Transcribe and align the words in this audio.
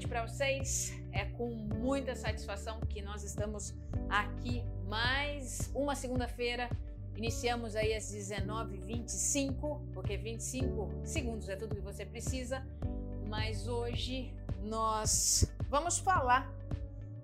noite 0.00 0.08
para 0.08 0.26
vocês. 0.26 0.92
É 1.12 1.26
com 1.26 1.50
muita 1.50 2.14
satisfação 2.16 2.80
que 2.80 3.02
nós 3.02 3.22
estamos 3.22 3.74
aqui 4.08 4.62
mais 4.88 5.70
uma 5.74 5.94
segunda-feira. 5.94 6.70
Iniciamos 7.14 7.76
aí 7.76 7.92
às 7.92 8.10
19h25, 8.10 9.92
porque 9.92 10.16
25 10.16 11.04
segundos 11.04 11.50
é 11.50 11.56
tudo 11.56 11.74
que 11.74 11.82
você 11.82 12.06
precisa. 12.06 12.64
Mas 13.28 13.68
hoje 13.68 14.32
nós 14.62 15.44
vamos 15.68 15.98
falar 15.98 16.50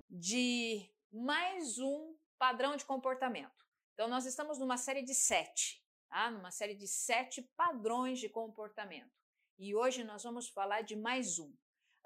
de 0.07 0.87
mais 1.11 1.79
um 1.79 2.15
padrão 2.37 2.75
de 2.75 2.85
comportamento. 2.85 3.65
Então, 3.95 4.07
nós 4.07 4.27
estamos 4.27 4.59
numa 4.59 4.77
série 4.77 5.01
de 5.01 5.15
sete, 5.15 5.83
tá? 6.07 6.29
numa 6.29 6.51
série 6.51 6.75
de 6.75 6.87
sete 6.87 7.41
padrões 7.57 8.19
de 8.19 8.29
comportamento. 8.29 9.17
E 9.57 9.73
hoje 9.73 10.03
nós 10.03 10.21
vamos 10.21 10.47
falar 10.47 10.83
de 10.83 10.95
mais 10.95 11.39
um. 11.39 11.51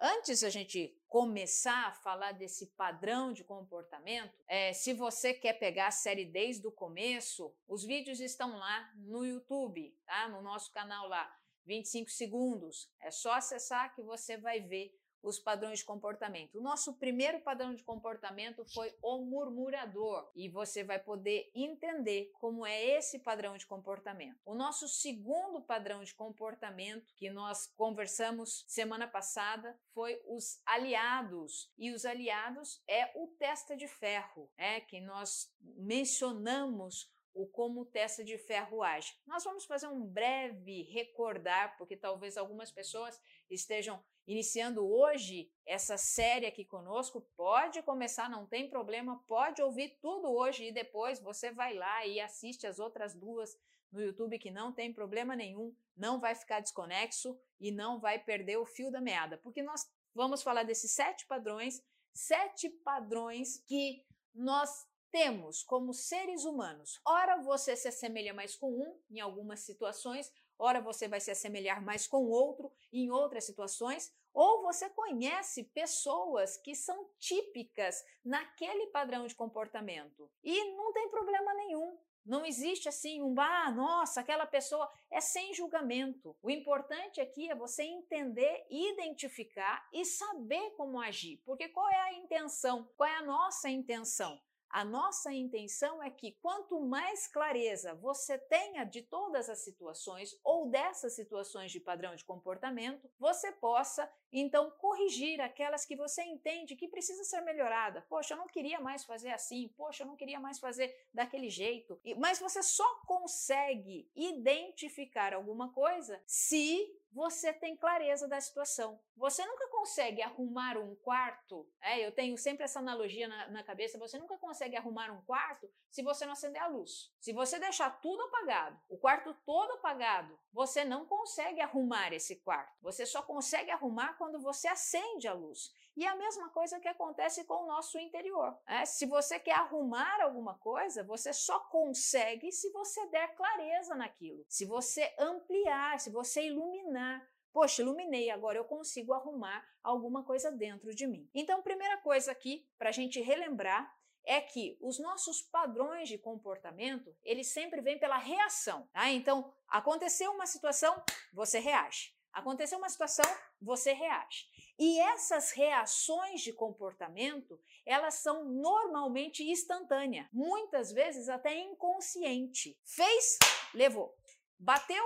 Antes 0.04 0.44
a 0.44 0.50
gente 0.50 1.00
começar 1.08 1.86
a 1.86 1.94
falar 1.94 2.32
desse 2.32 2.66
padrão 2.76 3.32
de 3.32 3.44
comportamento, 3.44 4.34
é, 4.48 4.74
se 4.74 4.94
você 4.94 5.32
quer 5.32 5.54
pegar 5.54 5.90
a 5.90 5.92
série 5.92 6.26
desde 6.26 6.66
o 6.66 6.72
começo, 6.72 7.56
os 7.68 7.84
vídeos 7.84 8.20
estão 8.20 8.58
lá 8.58 8.92
no 8.96 9.24
YouTube, 9.24 9.96
tá? 10.04 10.28
No 10.28 10.42
nosso 10.42 10.72
canal 10.72 11.08
lá, 11.08 11.32
25 11.68 12.10
segundos. 12.10 12.90
É 13.00 13.12
só 13.12 13.34
acessar 13.34 13.94
que 13.94 14.02
você 14.02 14.38
vai 14.38 14.60
ver 14.60 14.92
os 15.24 15.40
padrões 15.40 15.80
de 15.80 15.86
comportamento. 15.86 16.58
O 16.58 16.62
nosso 16.62 16.94
primeiro 16.94 17.40
padrão 17.42 17.74
de 17.74 17.84
comportamento 17.84 18.66
foi 18.74 18.94
o 19.02 19.20
murmurador 19.20 20.30
e 20.36 20.50
você 20.50 20.84
vai 20.84 21.00
poder 21.00 21.52
entender 21.54 22.32
como 22.40 22.66
é 22.66 22.84
esse 22.84 23.20
padrão 23.20 23.58
de 23.58 23.66
comportamento. 23.66 24.40
O 24.46 24.56
nosso 24.56 24.88
segundo 24.88 25.62
padrão 25.62 26.04
de 26.04 26.14
comportamento 26.14 27.14
que 27.16 27.30
nós 27.30 27.68
conversamos 27.78 28.64
semana 28.68 29.08
passada 29.08 29.80
foi 29.94 30.22
os 30.28 30.62
aliados 30.66 31.72
e 31.78 31.92
os 31.92 32.06
aliados 32.06 32.82
é 32.88 33.12
o 33.16 33.28
testa 33.28 33.76
de 33.76 33.88
ferro, 33.88 34.50
é 34.58 34.80
que 34.80 35.00
nós 35.02 35.52
mencionamos 35.60 37.12
o 37.34 37.46
como 37.48 37.86
testa 37.86 38.24
de 38.24 38.38
ferro 38.38 38.84
age. 38.84 39.14
Nós 39.26 39.44
vamos 39.44 39.66
fazer 39.66 39.88
um 39.88 40.06
breve 40.06 40.84
recordar, 40.84 41.78
porque 41.78 41.96
talvez 41.96 42.38
algumas 42.38 42.72
pessoas 42.72 43.20
estejam 43.50 44.04
iniciando 44.28 44.86
hoje 44.86 45.52
essa 45.66 45.98
série 45.98 46.46
aqui 46.46 46.64
conosco, 46.64 47.28
pode 47.36 47.82
começar, 47.82 48.30
não 48.30 48.46
tem 48.46 48.70
problema, 48.70 49.24
pode 49.28 49.62
ouvir 49.62 49.98
tudo 50.02 50.30
hoje 50.30 50.66
e 50.66 50.72
depois 50.72 51.20
você 51.20 51.52
vai 51.52 51.74
lá 51.74 52.06
e 52.06 52.20
assiste 52.20 52.68
as 52.68 52.80
outras 52.80 53.14
duas 53.14 53.58
no 53.92 54.02
YouTube 54.02 54.40
que 54.40 54.52
não 54.52 54.72
tem 54.72 54.94
problema 54.94 55.36
nenhum, 55.36 55.76
não 55.98 56.20
vai 56.20 56.34
ficar 56.34 56.62
desconexo 56.62 57.38
e 57.60 57.72
não 57.72 58.00
vai 58.00 58.20
perder 58.20 58.58
o 58.58 58.66
fio 58.66 58.90
da 58.90 59.02
meada, 59.02 59.38
porque 59.38 59.62
nós 59.62 59.86
vamos 60.14 60.42
falar 60.42 60.64
desses 60.64 60.92
sete 60.92 61.26
padrões, 61.26 61.84
sete 62.14 62.70
padrões 62.70 63.58
que 63.68 64.06
nós 64.34 64.88
temos 65.12 65.62
como 65.64 65.94
seres 65.94 66.46
humanos. 66.46 67.00
Ora 67.06 67.38
você 67.42 67.76
se 67.76 67.88
assemelha 67.88 68.34
mais 68.34 68.56
com 68.56 68.72
um 68.72 69.00
em 69.10 69.20
algumas 69.20 69.60
situações, 69.60 70.32
ora 70.58 70.80
você 70.82 71.08
vai 71.08 71.20
se 71.20 71.32
assemelhar 71.32 71.84
mais 71.84 72.08
com 72.08 72.26
outro 72.26 72.72
em 72.92 73.12
outras 73.12 73.44
situações, 73.44 74.14
ou 74.34 74.62
você 74.62 74.90
conhece 74.90 75.66
pessoas 75.66 76.58
que 76.58 76.74
são 76.74 77.10
típicas 77.20 78.04
naquele 78.24 78.88
padrão 78.88 79.28
de 79.28 79.36
comportamento 79.36 80.32
e 80.44 80.74
não 80.76 80.94
tem 80.94 81.10
problema 81.10 81.54
nenhum. 81.54 81.98
Não 82.24 82.46
existe 82.46 82.88
assim 82.88 83.22
um, 83.22 83.34
ah, 83.40 83.72
nossa, 83.72 84.22
aquela 84.22 84.46
pessoa 84.46 84.90
é 85.10 85.20
sem 85.20 85.54
julgamento. 85.54 86.38
O 86.42 86.52
importante 86.52 87.20
aqui 87.20 87.50
é 87.50 87.56
você 87.56 87.84
entender, 87.84 88.64
identificar 88.70 89.88
e 89.92 90.06
saber 90.06 90.70
como 90.78 91.02
agir. 91.02 91.42
Porque 91.44 91.68
qual 91.70 91.90
é 91.90 92.00
a 92.00 92.14
intenção? 92.14 92.88
Qual 92.96 93.10
é 93.10 93.16
a 93.16 93.24
nossa 93.24 93.70
intenção? 93.70 94.40
A 94.72 94.86
nossa 94.86 95.34
intenção 95.34 96.02
é 96.02 96.10
que 96.10 96.32
quanto 96.42 96.80
mais 96.80 97.28
clareza 97.28 97.94
você 97.96 98.38
tenha 98.38 98.86
de 98.86 99.02
todas 99.02 99.50
as 99.50 99.60
situações 99.60 100.40
ou 100.44 100.70
dessas 100.70 101.14
situações 101.14 101.72
de 101.72 101.80
padrão 101.80 102.16
de 102.16 102.24
comportamento, 102.24 103.10
você 103.20 103.52
possa 103.52 104.10
então 104.32 104.72
corrigir 104.72 105.42
aquelas 105.42 105.86
que 105.86 105.96
você 105.96 106.24
entende 106.24 106.76
que 106.76 106.88
precisa 106.88 107.24
ser 107.24 107.42
melhorada. 107.42 108.06
Poxa, 108.10 108.34
eu 108.34 108.38
não 108.38 108.48
queria 108.48 108.80
mais 108.80 109.04
fazer 109.04 109.32
assim, 109.32 109.68
poxa, 109.76 110.04
eu 110.04 110.08
não 110.08 110.16
queria 110.16 110.40
mais 110.40 110.60
fazer 110.60 110.96
daquele 111.14 111.50
jeito. 111.50 112.00
Mas 112.18 112.40
você 112.40 112.64
só 112.64 112.96
consegue 113.06 114.10
identificar 114.16 115.34
alguma 115.34 115.72
coisa 115.72 116.22
se 116.26 117.02
você 117.12 117.52
tem 117.52 117.76
clareza 117.76 118.28
da 118.28 118.40
situação. 118.40 119.00
Você 119.18 119.46
nunca 119.46 119.68
consegue 119.68 120.22
arrumar 120.22 120.78
um 120.78 120.96
quarto, 120.96 121.68
é, 121.82 122.06
eu 122.06 122.12
tenho 122.12 122.38
sempre 122.38 122.64
essa 122.64 122.80
analogia 122.80 123.28
na, 123.28 123.48
na, 123.50 123.64
cabeça, 123.64 123.98
você 123.98 124.18
nunca 124.18 124.38
consegue 124.38 124.78
arrumar 124.78 125.12
um 125.12 125.22
quarto 125.22 125.70
se 125.90 126.02
você 126.02 126.26
não 126.26 126.34
acender 126.34 126.62
a 126.62 126.68
luz. 126.68 127.14
Se 127.20 127.34
você 127.34 127.60
deixar 127.60 128.02
tudo 128.02 128.24
apagado, 128.24 128.80
o 128.90 128.98
quarto 128.98 129.36
todo 129.46 129.74
apagado, 129.74 130.40
você 130.54 130.86
não 130.86 131.06
consegue 131.06 131.60
arrumar 131.60 132.14
esse 132.14 132.38
quarto. 132.38 132.74
Você 132.82 133.06
só 133.06 133.22
consegue 133.22 133.70
arrumar 133.70 134.18
quando 134.22 134.40
você 134.40 134.68
acende 134.68 135.28
a 135.28 135.34
luz. 135.34 135.72
E 135.98 136.06
a 136.06 136.16
mesma 136.16 136.48
coisa 136.50 136.80
que 136.80 136.88
acontece 136.88 137.44
com 137.44 137.64
o 137.64 137.68
nosso 137.68 137.98
interior. 137.98 138.56
É, 138.68 138.86
se 138.86 139.08
você 139.08 139.40
quer 139.40 139.56
arrumar 139.56 140.22
alguma 140.22 140.60
coisa, 140.60 141.04
você 141.04 141.34
só 141.34 141.60
consegue 141.60 142.52
se 142.52 142.72
você 142.72 143.08
der 143.08 143.34
clareza 143.36 143.96
naquilo, 143.96 144.46
se 144.48 144.64
você 144.64 145.12
ampliar, 145.18 146.00
se 146.00 146.12
você 146.12 146.46
iluminar. 146.46 147.28
Poxa, 147.52 147.82
iluminei, 147.82 148.30
agora 148.30 148.60
eu 148.60 148.64
consigo 148.64 149.12
arrumar 149.12 149.68
alguma 149.84 150.24
coisa 150.24 150.52
dentro 150.52 150.94
de 150.94 151.08
mim. 151.08 151.28
Então, 151.34 151.64
primeira 151.64 151.98
coisa 151.98 152.32
aqui, 152.32 152.64
para 152.78 152.90
a 152.90 152.94
gente 152.94 153.20
relembrar, 153.20 153.92
é 154.24 154.40
que 154.40 154.78
os 154.80 155.00
nossos 155.00 155.42
padrões 155.42 156.08
de 156.08 156.20
comportamento, 156.20 157.14
eles 157.24 157.48
sempre 157.48 157.82
vêm 157.82 157.98
pela 157.98 158.18
reação. 158.18 158.88
Tá? 158.94 159.10
Então, 159.10 159.52
aconteceu 159.68 160.32
uma 160.32 160.46
situação, 160.46 161.04
você 161.34 161.58
reage. 161.58 162.14
Aconteceu 162.34 162.78
uma 162.78 162.90
situação, 162.90 163.26
você 163.62 163.94
reage. 163.94 164.46
E 164.80 165.00
essas 165.00 165.52
reações 165.52 166.42
de 166.42 166.54
comportamento, 166.54 167.60
elas 167.86 168.16
são 168.16 168.46
normalmente 168.46 169.44
instantâneas, 169.44 170.28
muitas 170.32 170.92
vezes 170.92 171.30
até 171.30 171.60
inconsciente. 171.60 172.80
Fez, 172.86 173.38
levou. 173.74 174.16
Bateu, 174.58 175.06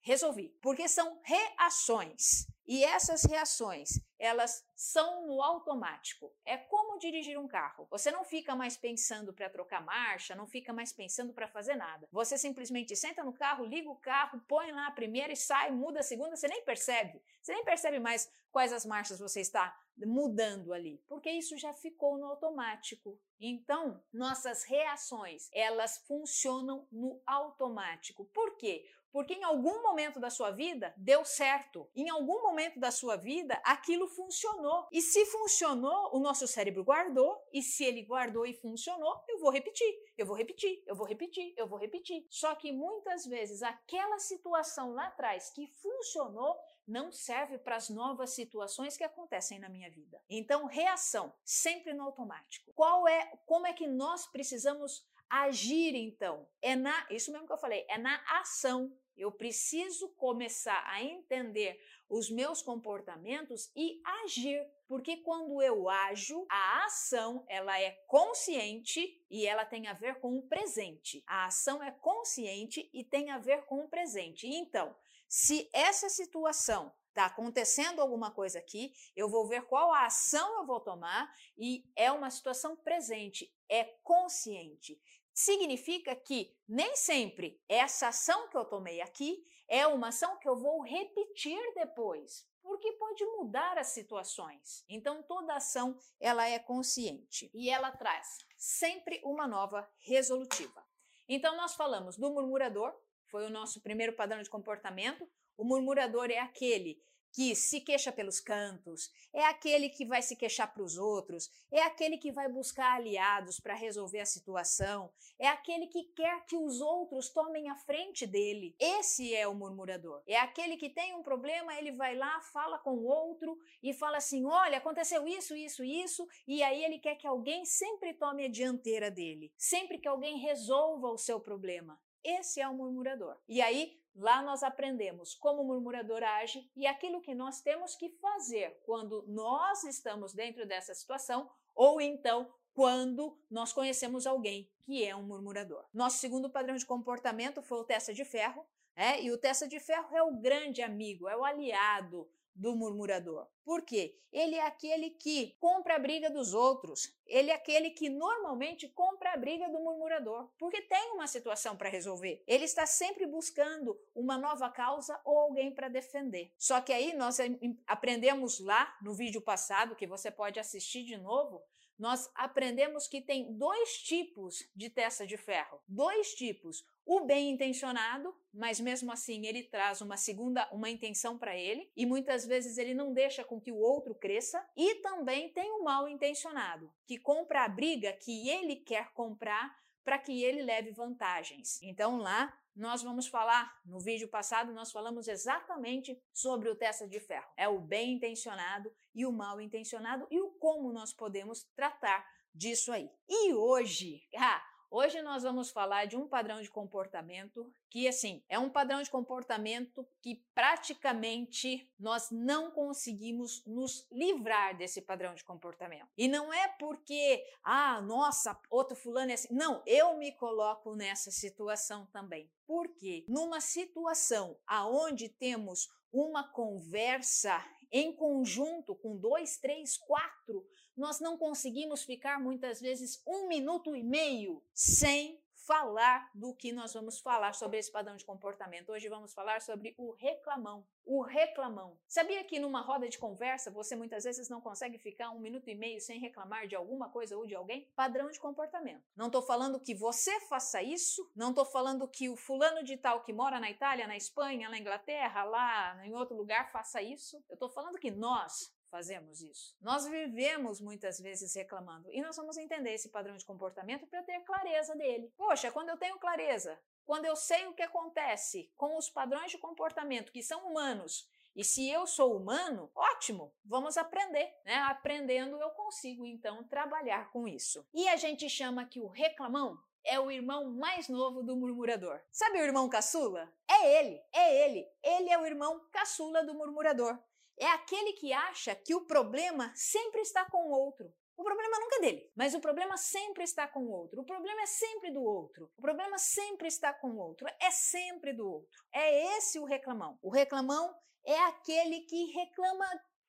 resolvi. 0.00 0.48
Porque 0.60 0.88
são 0.88 1.20
reações. 1.22 2.46
E 2.66 2.82
essas 2.82 3.24
reações, 3.24 4.00
elas 4.24 4.66
são 4.74 5.26
no 5.26 5.42
automático. 5.42 6.32
É 6.46 6.56
como 6.56 6.98
dirigir 6.98 7.38
um 7.38 7.46
carro. 7.46 7.86
Você 7.90 8.10
não 8.10 8.24
fica 8.24 8.56
mais 8.56 8.74
pensando 8.74 9.34
para 9.34 9.50
trocar 9.50 9.84
marcha, 9.84 10.34
não 10.34 10.46
fica 10.46 10.72
mais 10.72 10.94
pensando 10.94 11.34
para 11.34 11.46
fazer 11.46 11.76
nada. 11.76 12.08
Você 12.10 12.38
simplesmente 12.38 12.96
senta 12.96 13.22
no 13.22 13.34
carro, 13.34 13.66
liga 13.66 13.90
o 13.90 13.96
carro, 13.96 14.40
põe 14.48 14.72
lá 14.72 14.86
a 14.86 14.92
primeira 14.92 15.32
e 15.32 15.36
sai, 15.36 15.70
muda 15.70 16.00
a 16.00 16.02
segunda, 16.02 16.36
você 16.36 16.48
nem 16.48 16.64
percebe. 16.64 17.22
Você 17.42 17.52
nem 17.52 17.64
percebe 17.64 18.00
mais 18.00 18.32
quais 18.50 18.72
as 18.72 18.86
marchas 18.86 19.18
você 19.18 19.40
está 19.40 19.78
mudando 19.96 20.72
ali, 20.72 21.02
porque 21.06 21.30
isso 21.30 21.58
já 21.58 21.74
ficou 21.74 22.16
no 22.16 22.26
automático. 22.26 23.20
Então, 23.38 24.02
nossas 24.12 24.64
reações, 24.64 25.50
elas 25.52 25.98
funcionam 26.06 26.88
no 26.90 27.20
automático. 27.26 28.24
Por 28.26 28.56
quê? 28.56 28.88
Porque 29.14 29.34
em 29.34 29.44
algum 29.44 29.80
momento 29.80 30.18
da 30.18 30.28
sua 30.28 30.50
vida 30.50 30.92
deu 30.96 31.24
certo. 31.24 31.88
Em 31.94 32.10
algum 32.10 32.42
momento 32.42 32.80
da 32.80 32.90
sua 32.90 33.14
vida 33.14 33.54
aquilo 33.64 34.08
funcionou. 34.08 34.88
E 34.90 35.00
se 35.00 35.24
funcionou, 35.26 36.10
o 36.12 36.18
nosso 36.18 36.48
cérebro 36.48 36.82
guardou. 36.82 37.40
E 37.52 37.62
se 37.62 37.84
ele 37.84 38.02
guardou 38.02 38.44
e 38.44 38.52
funcionou, 38.54 39.22
eu 39.28 39.38
vou 39.38 39.52
repetir, 39.52 39.86
eu 40.18 40.26
vou 40.26 40.34
repetir, 40.34 40.82
eu 40.84 40.96
vou 40.96 41.06
repetir, 41.06 41.54
eu 41.56 41.68
vou 41.68 41.78
repetir. 41.78 42.26
Só 42.28 42.56
que 42.56 42.72
muitas 42.72 43.24
vezes 43.24 43.62
aquela 43.62 44.18
situação 44.18 44.92
lá 44.92 45.06
atrás 45.06 45.48
que 45.50 45.68
funcionou 45.68 46.58
não 46.84 47.12
serve 47.12 47.56
para 47.56 47.76
as 47.76 47.88
novas 47.88 48.30
situações 48.30 48.96
que 48.96 49.04
acontecem 49.04 49.60
na 49.60 49.68
minha 49.68 49.88
vida. 49.92 50.20
Então, 50.28 50.66
reação 50.66 51.32
sempre 51.44 51.94
no 51.94 52.02
automático. 52.02 52.72
Qual 52.74 53.06
é, 53.06 53.26
como 53.46 53.68
é 53.68 53.72
que 53.72 53.86
nós 53.86 54.26
precisamos 54.26 55.06
agir 55.30 55.94
então? 55.94 56.48
É 56.60 56.74
na, 56.74 57.06
isso 57.10 57.30
mesmo 57.30 57.46
que 57.46 57.52
eu 57.52 57.58
falei, 57.58 57.86
é 57.88 57.96
na 57.96 58.20
ação 58.40 58.92
eu 59.16 59.30
preciso 59.32 60.08
começar 60.10 60.82
a 60.86 61.02
entender 61.02 61.80
os 62.08 62.30
meus 62.30 62.60
comportamentos 62.62 63.70
e 63.74 64.00
agir, 64.22 64.66
porque 64.86 65.18
quando 65.18 65.60
eu 65.62 65.88
ajo, 65.88 66.46
a 66.50 66.84
ação 66.84 67.44
ela 67.48 67.80
é 67.80 67.92
consciente 68.06 69.24
e 69.30 69.46
ela 69.46 69.64
tem 69.64 69.86
a 69.86 69.92
ver 69.92 70.20
com 70.20 70.36
o 70.36 70.42
presente. 70.42 71.22
A 71.26 71.46
ação 71.46 71.82
é 71.82 71.90
consciente 71.90 72.88
e 72.92 73.02
tem 73.02 73.30
a 73.30 73.38
ver 73.38 73.64
com 73.64 73.80
o 73.80 73.88
presente. 73.88 74.46
Então, 74.46 74.94
se 75.28 75.68
essa 75.72 76.08
situação 76.08 76.92
está 77.08 77.26
acontecendo 77.26 78.00
alguma 78.00 78.30
coisa 78.30 78.58
aqui, 78.58 78.92
eu 79.14 79.28
vou 79.28 79.46
ver 79.46 79.62
qual 79.66 79.92
a 79.92 80.06
ação 80.06 80.60
eu 80.60 80.66
vou 80.66 80.80
tomar 80.80 81.32
e 81.56 81.88
é 81.94 82.10
uma 82.10 82.28
situação 82.28 82.76
presente, 82.76 83.52
é 83.68 83.84
consciente 84.02 85.00
significa 85.34 86.14
que 86.14 86.56
nem 86.66 86.94
sempre 86.96 87.60
essa 87.68 88.08
ação 88.08 88.48
que 88.48 88.56
eu 88.56 88.64
tomei 88.64 89.00
aqui 89.00 89.44
é 89.68 89.86
uma 89.86 90.08
ação 90.08 90.38
que 90.38 90.48
eu 90.48 90.56
vou 90.56 90.82
repetir 90.82 91.60
depois. 91.74 92.46
Por 92.62 92.74
porque 92.74 92.92
pode 92.92 93.24
mudar 93.24 93.78
as 93.78 93.88
situações. 93.88 94.84
Então 94.88 95.22
toda 95.22 95.54
ação 95.54 95.96
ela 96.20 96.46
é 96.46 96.58
consciente 96.58 97.50
e 97.54 97.70
ela 97.70 97.90
traz 97.90 98.38
sempre 98.58 99.20
uma 99.24 99.46
nova 99.46 99.88
resolutiva. 100.00 100.84
Então 101.26 101.56
nós 101.56 101.74
falamos 101.74 102.18
do 102.18 102.30
murmurador, 102.30 102.94
foi 103.26 103.46
o 103.46 103.50
nosso 103.50 103.80
primeiro 103.80 104.12
padrão 104.12 104.42
de 104.42 104.50
comportamento. 104.50 105.26
O 105.56 105.64
murmurador 105.64 106.30
é 106.30 106.38
aquele 106.38 107.00
que 107.34 107.52
se 107.56 107.80
queixa 107.80 108.12
pelos 108.12 108.38
cantos, 108.38 109.10
é 109.32 109.44
aquele 109.46 109.88
que 109.88 110.06
vai 110.06 110.22
se 110.22 110.36
queixar 110.36 110.72
para 110.72 110.84
os 110.84 110.96
outros, 110.96 111.50
é 111.68 111.82
aquele 111.82 112.16
que 112.16 112.30
vai 112.30 112.48
buscar 112.48 112.94
aliados 112.94 113.58
para 113.58 113.74
resolver 113.74 114.20
a 114.20 114.24
situação, 114.24 115.12
é 115.36 115.48
aquele 115.48 115.88
que 115.88 116.04
quer 116.14 116.46
que 116.46 116.56
os 116.56 116.80
outros 116.80 117.28
tomem 117.30 117.68
a 117.68 117.74
frente 117.74 118.24
dele. 118.24 118.76
Esse 118.78 119.34
é 119.34 119.48
o 119.48 119.54
murmurador. 119.54 120.22
É 120.28 120.38
aquele 120.38 120.76
que 120.76 120.88
tem 120.88 121.12
um 121.12 121.24
problema, 121.24 121.76
ele 121.76 121.90
vai 121.90 122.14
lá, 122.14 122.40
fala 122.40 122.78
com 122.78 122.92
o 122.92 123.04
outro 123.04 123.58
e 123.82 123.92
fala 123.92 124.18
assim: 124.18 124.46
olha, 124.46 124.78
aconteceu 124.78 125.26
isso, 125.26 125.56
isso, 125.56 125.82
isso, 125.82 126.28
e 126.46 126.62
aí 126.62 126.84
ele 126.84 127.00
quer 127.00 127.16
que 127.16 127.26
alguém 127.26 127.64
sempre 127.64 128.14
tome 128.14 128.44
a 128.44 128.48
dianteira 128.48 129.10
dele, 129.10 129.52
sempre 129.58 129.98
que 129.98 130.06
alguém 130.06 130.38
resolva 130.38 131.08
o 131.08 131.18
seu 131.18 131.40
problema. 131.40 132.00
Esse 132.22 132.60
é 132.60 132.68
o 132.68 132.74
murmurador. 132.74 133.36
E 133.48 133.60
aí 133.60 133.98
Lá 134.14 134.42
nós 134.42 134.62
aprendemos 134.62 135.34
como 135.34 135.62
o 135.62 135.64
murmurador 135.64 136.22
age 136.22 136.70
e 136.76 136.86
aquilo 136.86 137.20
que 137.20 137.34
nós 137.34 137.60
temos 137.60 137.96
que 137.96 138.10
fazer 138.20 138.80
quando 138.84 139.24
nós 139.26 139.82
estamos 139.84 140.32
dentro 140.32 140.66
dessa 140.66 140.94
situação 140.94 141.50
ou 141.74 142.00
então 142.00 142.52
quando 142.72 143.36
nós 143.50 143.72
conhecemos 143.72 144.26
alguém 144.26 144.70
que 144.82 145.04
é 145.04 145.14
um 145.14 145.22
murmurador. 145.22 145.84
Nosso 145.92 146.18
segundo 146.18 146.50
padrão 146.50 146.76
de 146.76 146.86
comportamento 146.86 147.62
foi 147.62 147.78
o 147.78 147.84
testa 147.84 148.12
de 148.12 148.24
ferro, 148.24 148.66
é, 148.96 149.22
e 149.22 149.30
o 149.30 149.38
testa 149.38 149.66
de 149.66 149.80
ferro 149.80 150.14
é 150.16 150.22
o 150.22 150.36
grande 150.36 150.82
amigo, 150.82 151.28
é 151.28 151.36
o 151.36 151.44
aliado 151.44 152.28
do 152.54 152.74
murmurador. 152.76 153.46
Por 153.64 153.82
quê? 153.82 154.18
Ele 154.30 154.56
é 154.56 154.66
aquele 154.66 155.10
que 155.10 155.56
compra 155.58 155.96
a 155.96 155.98
briga 155.98 156.28
dos 156.30 156.54
outros. 156.54 157.14
Ele 157.26 157.50
é 157.50 157.54
aquele 157.54 157.90
que 157.90 158.08
normalmente 158.08 158.88
compra 158.88 159.32
a 159.32 159.36
briga 159.36 159.68
do 159.68 159.80
murmurador, 159.80 160.50
porque 160.58 160.82
tem 160.82 161.12
uma 161.12 161.26
situação 161.26 161.76
para 161.76 161.88
resolver. 161.88 162.42
Ele 162.46 162.64
está 162.64 162.84
sempre 162.84 163.26
buscando 163.26 163.98
uma 164.14 164.36
nova 164.36 164.68
causa 164.70 165.20
ou 165.24 165.38
alguém 165.38 165.74
para 165.74 165.88
defender. 165.88 166.52
Só 166.58 166.80
que 166.80 166.92
aí 166.92 167.14
nós 167.14 167.38
aprendemos 167.86 168.60
lá 168.60 168.96
no 169.02 169.14
vídeo 169.14 169.40
passado, 169.40 169.96
que 169.96 170.06
você 170.06 170.30
pode 170.30 170.60
assistir 170.60 171.04
de 171.04 171.16
novo, 171.16 171.62
nós 171.98 172.28
aprendemos 172.34 173.06
que 173.06 173.20
tem 173.20 173.56
dois 173.56 173.98
tipos 173.98 174.68
de 174.74 174.90
testa 174.90 175.26
de 175.26 175.36
ferro. 175.36 175.80
Dois 175.86 176.34
tipos. 176.34 176.84
O 177.06 177.20
bem 177.20 177.50
intencionado, 177.50 178.34
mas 178.52 178.80
mesmo 178.80 179.12
assim 179.12 179.46
ele 179.46 179.62
traz 179.62 180.00
uma 180.00 180.16
segunda, 180.16 180.68
uma 180.72 180.88
intenção 180.88 181.36
para 181.36 181.56
ele, 181.56 181.90
e 181.96 182.06
muitas 182.06 182.46
vezes 182.46 182.78
ele 182.78 182.94
não 182.94 183.12
deixa 183.12 183.44
com 183.44 183.60
que 183.60 183.70
o 183.70 183.78
outro 183.78 184.14
cresça. 184.14 184.64
E 184.76 184.96
também 184.96 185.50
tem 185.50 185.70
o 185.72 185.84
mal 185.84 186.08
intencionado, 186.08 186.90
que 187.06 187.18
compra 187.18 187.64
a 187.64 187.68
briga 187.68 188.12
que 188.12 188.48
ele 188.48 188.76
quer 188.76 189.12
comprar 189.12 189.76
para 190.02 190.18
que 190.18 190.42
ele 190.42 190.62
leve 190.62 190.92
vantagens. 190.92 191.80
Então 191.82 192.18
lá 192.18 192.56
nós 192.76 193.02
vamos 193.02 193.28
falar, 193.28 193.80
no 193.84 194.00
vídeo 194.00 194.28
passado 194.28 194.72
nós 194.72 194.90
falamos 194.90 195.28
exatamente 195.28 196.20
sobre 196.32 196.68
o 196.68 196.74
testa 196.74 197.06
de 197.06 197.20
ferro. 197.20 197.48
É 197.56 197.68
o 197.68 197.78
bem 197.78 198.14
intencionado 198.14 198.92
e 199.14 199.24
o 199.24 199.32
mal 199.32 199.60
intencionado 199.60 200.26
e 200.30 200.40
o 200.40 200.50
como 200.52 200.92
nós 200.92 201.12
podemos 201.12 201.64
tratar 201.76 202.26
disso 202.52 202.92
aí. 202.92 203.08
E 203.28 203.54
hoje, 203.54 204.22
ah, 204.36 204.62
Hoje 204.96 205.20
nós 205.22 205.42
vamos 205.42 205.72
falar 205.72 206.04
de 206.04 206.16
um 206.16 206.28
padrão 206.28 206.62
de 206.62 206.70
comportamento 206.70 207.68
que, 207.90 208.06
assim, 208.06 208.44
é 208.48 208.60
um 208.60 208.70
padrão 208.70 209.02
de 209.02 209.10
comportamento 209.10 210.06
que 210.22 210.36
praticamente 210.54 211.90
nós 211.98 212.30
não 212.30 212.70
conseguimos 212.70 213.64
nos 213.66 214.06
livrar 214.08 214.76
desse 214.76 215.02
padrão 215.02 215.34
de 215.34 215.42
comportamento. 215.42 216.06
E 216.16 216.28
não 216.28 216.54
é 216.54 216.68
porque, 216.78 217.44
ah, 217.64 218.00
nossa, 218.02 218.56
outro 218.70 218.94
fulano 218.94 219.32
é 219.32 219.34
assim. 219.34 219.52
Não, 219.52 219.82
eu 219.84 220.16
me 220.16 220.30
coloco 220.30 220.94
nessa 220.94 221.32
situação 221.32 222.06
também. 222.12 222.48
Porque 222.64 223.24
numa 223.26 223.60
situação 223.60 224.56
aonde 224.64 225.28
temos 225.28 225.88
uma 226.12 226.46
conversa 226.52 227.60
em 227.94 228.12
conjunto 228.12 228.94
com 228.96 229.16
dois, 229.16 229.56
três, 229.56 229.96
quatro 229.96 230.66
nós 230.96 231.20
não 231.20 231.38
conseguimos 231.38 232.02
ficar 232.02 232.40
muitas 232.40 232.80
vezes 232.80 233.22
um 233.26 233.48
minuto 233.48 233.94
e 233.94 234.02
meio 234.02 234.62
sem 234.72 235.40
falar 235.66 236.30
do 236.34 236.54
que 236.54 236.72
nós 236.72 236.92
vamos 236.92 237.18
falar 237.20 237.54
sobre 237.54 237.78
esse 237.78 237.90
padrão 237.90 238.16
de 238.16 238.24
comportamento. 238.24 238.90
Hoje 238.90 239.08
vamos 239.08 239.32
falar 239.32 239.62
sobre 239.62 239.94
o 239.96 240.12
reclamão. 240.12 240.86
O 241.04 241.22
reclamão. 241.22 241.98
Sabia 242.06 242.44
que 242.44 242.58
numa 242.58 242.80
roda 242.80 243.08
de 243.08 243.18
conversa 243.18 243.70
você 243.70 243.94
muitas 243.96 244.24
vezes 244.24 244.48
não 244.48 244.60
consegue 244.60 244.98
ficar 244.98 245.30
um 245.30 245.38
minuto 245.38 245.68
e 245.68 245.74
meio 245.74 246.00
sem 246.00 246.18
reclamar 246.18 246.66
de 246.66 246.74
alguma 246.74 247.08
coisa 247.10 247.36
ou 247.36 247.46
de 247.46 247.54
alguém? 247.54 247.88
Padrão 247.94 248.30
de 248.30 248.38
comportamento. 248.38 249.02
Não 249.16 249.26
estou 249.26 249.42
falando 249.42 249.80
que 249.80 249.94
você 249.94 250.40
faça 250.48 250.82
isso, 250.82 251.30
não 251.34 251.50
estou 251.50 251.64
falando 251.64 252.08
que 252.08 252.28
o 252.28 252.36
fulano 252.36 252.82
de 252.82 252.96
tal 252.96 253.22
que 253.22 253.32
mora 253.32 253.60
na 253.60 253.70
Itália, 253.70 254.06
na 254.06 254.16
Espanha, 254.16 254.68
na 254.68 254.78
Inglaterra, 254.78 255.44
lá 255.44 256.06
em 256.06 256.14
outro 256.14 256.36
lugar 256.36 256.70
faça 256.72 257.02
isso. 257.02 257.42
Eu 257.48 257.54
estou 257.54 257.70
falando 257.70 257.98
que 257.98 258.10
nós 258.10 258.73
fazemos 258.94 259.42
isso. 259.42 259.76
Nós 259.80 260.06
vivemos 260.06 260.80
muitas 260.80 261.18
vezes 261.18 261.52
reclamando 261.52 262.08
e 262.12 262.22
nós 262.22 262.36
vamos 262.36 262.56
entender 262.56 262.92
esse 262.94 263.08
padrão 263.08 263.36
de 263.36 263.44
comportamento 263.44 264.06
para 264.06 264.22
ter 264.22 264.38
clareza 264.44 264.94
dele. 264.94 265.32
Poxa, 265.36 265.72
quando 265.72 265.88
eu 265.88 265.96
tenho 265.96 266.16
clareza, 266.16 266.78
quando 267.04 267.24
eu 267.24 267.34
sei 267.34 267.66
o 267.66 267.74
que 267.74 267.82
acontece 267.82 268.70
com 268.76 268.96
os 268.96 269.10
padrões 269.10 269.50
de 269.50 269.58
comportamento 269.58 270.30
que 270.30 270.44
são 270.44 270.68
humanos 270.68 271.28
e 271.56 271.64
se 271.64 271.90
eu 271.90 272.06
sou 272.06 272.36
humano, 272.36 272.88
ótimo, 272.94 273.52
vamos 273.64 273.96
aprender, 273.96 274.48
né? 274.64 274.76
Aprendendo 274.82 275.60
eu 275.60 275.70
consigo 275.70 276.24
então 276.24 276.62
trabalhar 276.62 277.32
com 277.32 277.48
isso. 277.48 277.84
E 277.92 278.08
a 278.08 278.14
gente 278.14 278.48
chama 278.48 278.86
que 278.86 279.00
o 279.00 279.08
reclamão 279.08 279.76
é 280.04 280.20
o 280.20 280.30
irmão 280.30 280.70
mais 280.70 281.08
novo 281.08 281.42
do 281.42 281.56
murmurador. 281.56 282.20
Sabe 282.30 282.60
o 282.60 282.64
irmão 282.64 282.88
caçula? 282.88 283.52
É 283.68 283.98
ele, 283.98 284.22
é 284.32 284.64
ele. 284.64 284.88
Ele 285.02 285.30
é 285.30 285.38
o 285.38 285.46
irmão 285.46 285.80
caçula 285.90 286.44
do 286.44 286.54
murmurador 286.54 287.18
é 287.58 287.66
aquele 287.66 288.12
que 288.14 288.32
acha 288.32 288.74
que 288.74 288.94
o 288.94 289.06
problema 289.06 289.72
sempre 289.74 290.20
está 290.20 290.44
com 290.44 290.68
o 290.68 290.70
outro. 290.70 291.12
O 291.36 291.42
problema 291.42 291.80
nunca 291.80 291.96
é 291.96 292.00
dele, 292.00 292.30
mas 292.36 292.54
o 292.54 292.60
problema 292.60 292.96
sempre 292.96 293.42
está 293.42 293.66
com 293.66 293.80
o 293.80 293.90
outro. 293.90 294.20
O 294.20 294.24
problema 294.24 294.62
é 294.62 294.66
sempre 294.66 295.10
do 295.10 295.22
outro. 295.22 295.70
O 295.76 295.82
problema 295.82 296.16
sempre 296.16 296.68
está 296.68 296.92
com 296.94 297.10
o 297.10 297.18
outro. 297.18 297.48
É 297.60 297.70
sempre 297.70 298.32
do 298.32 298.48
outro. 298.48 298.68
É 298.92 299.36
esse 299.36 299.58
o 299.58 299.64
reclamão. 299.64 300.16
O 300.22 300.30
reclamão 300.30 300.94
é 301.26 301.36
aquele 301.46 302.02
que 302.02 302.26
reclama 302.32 302.86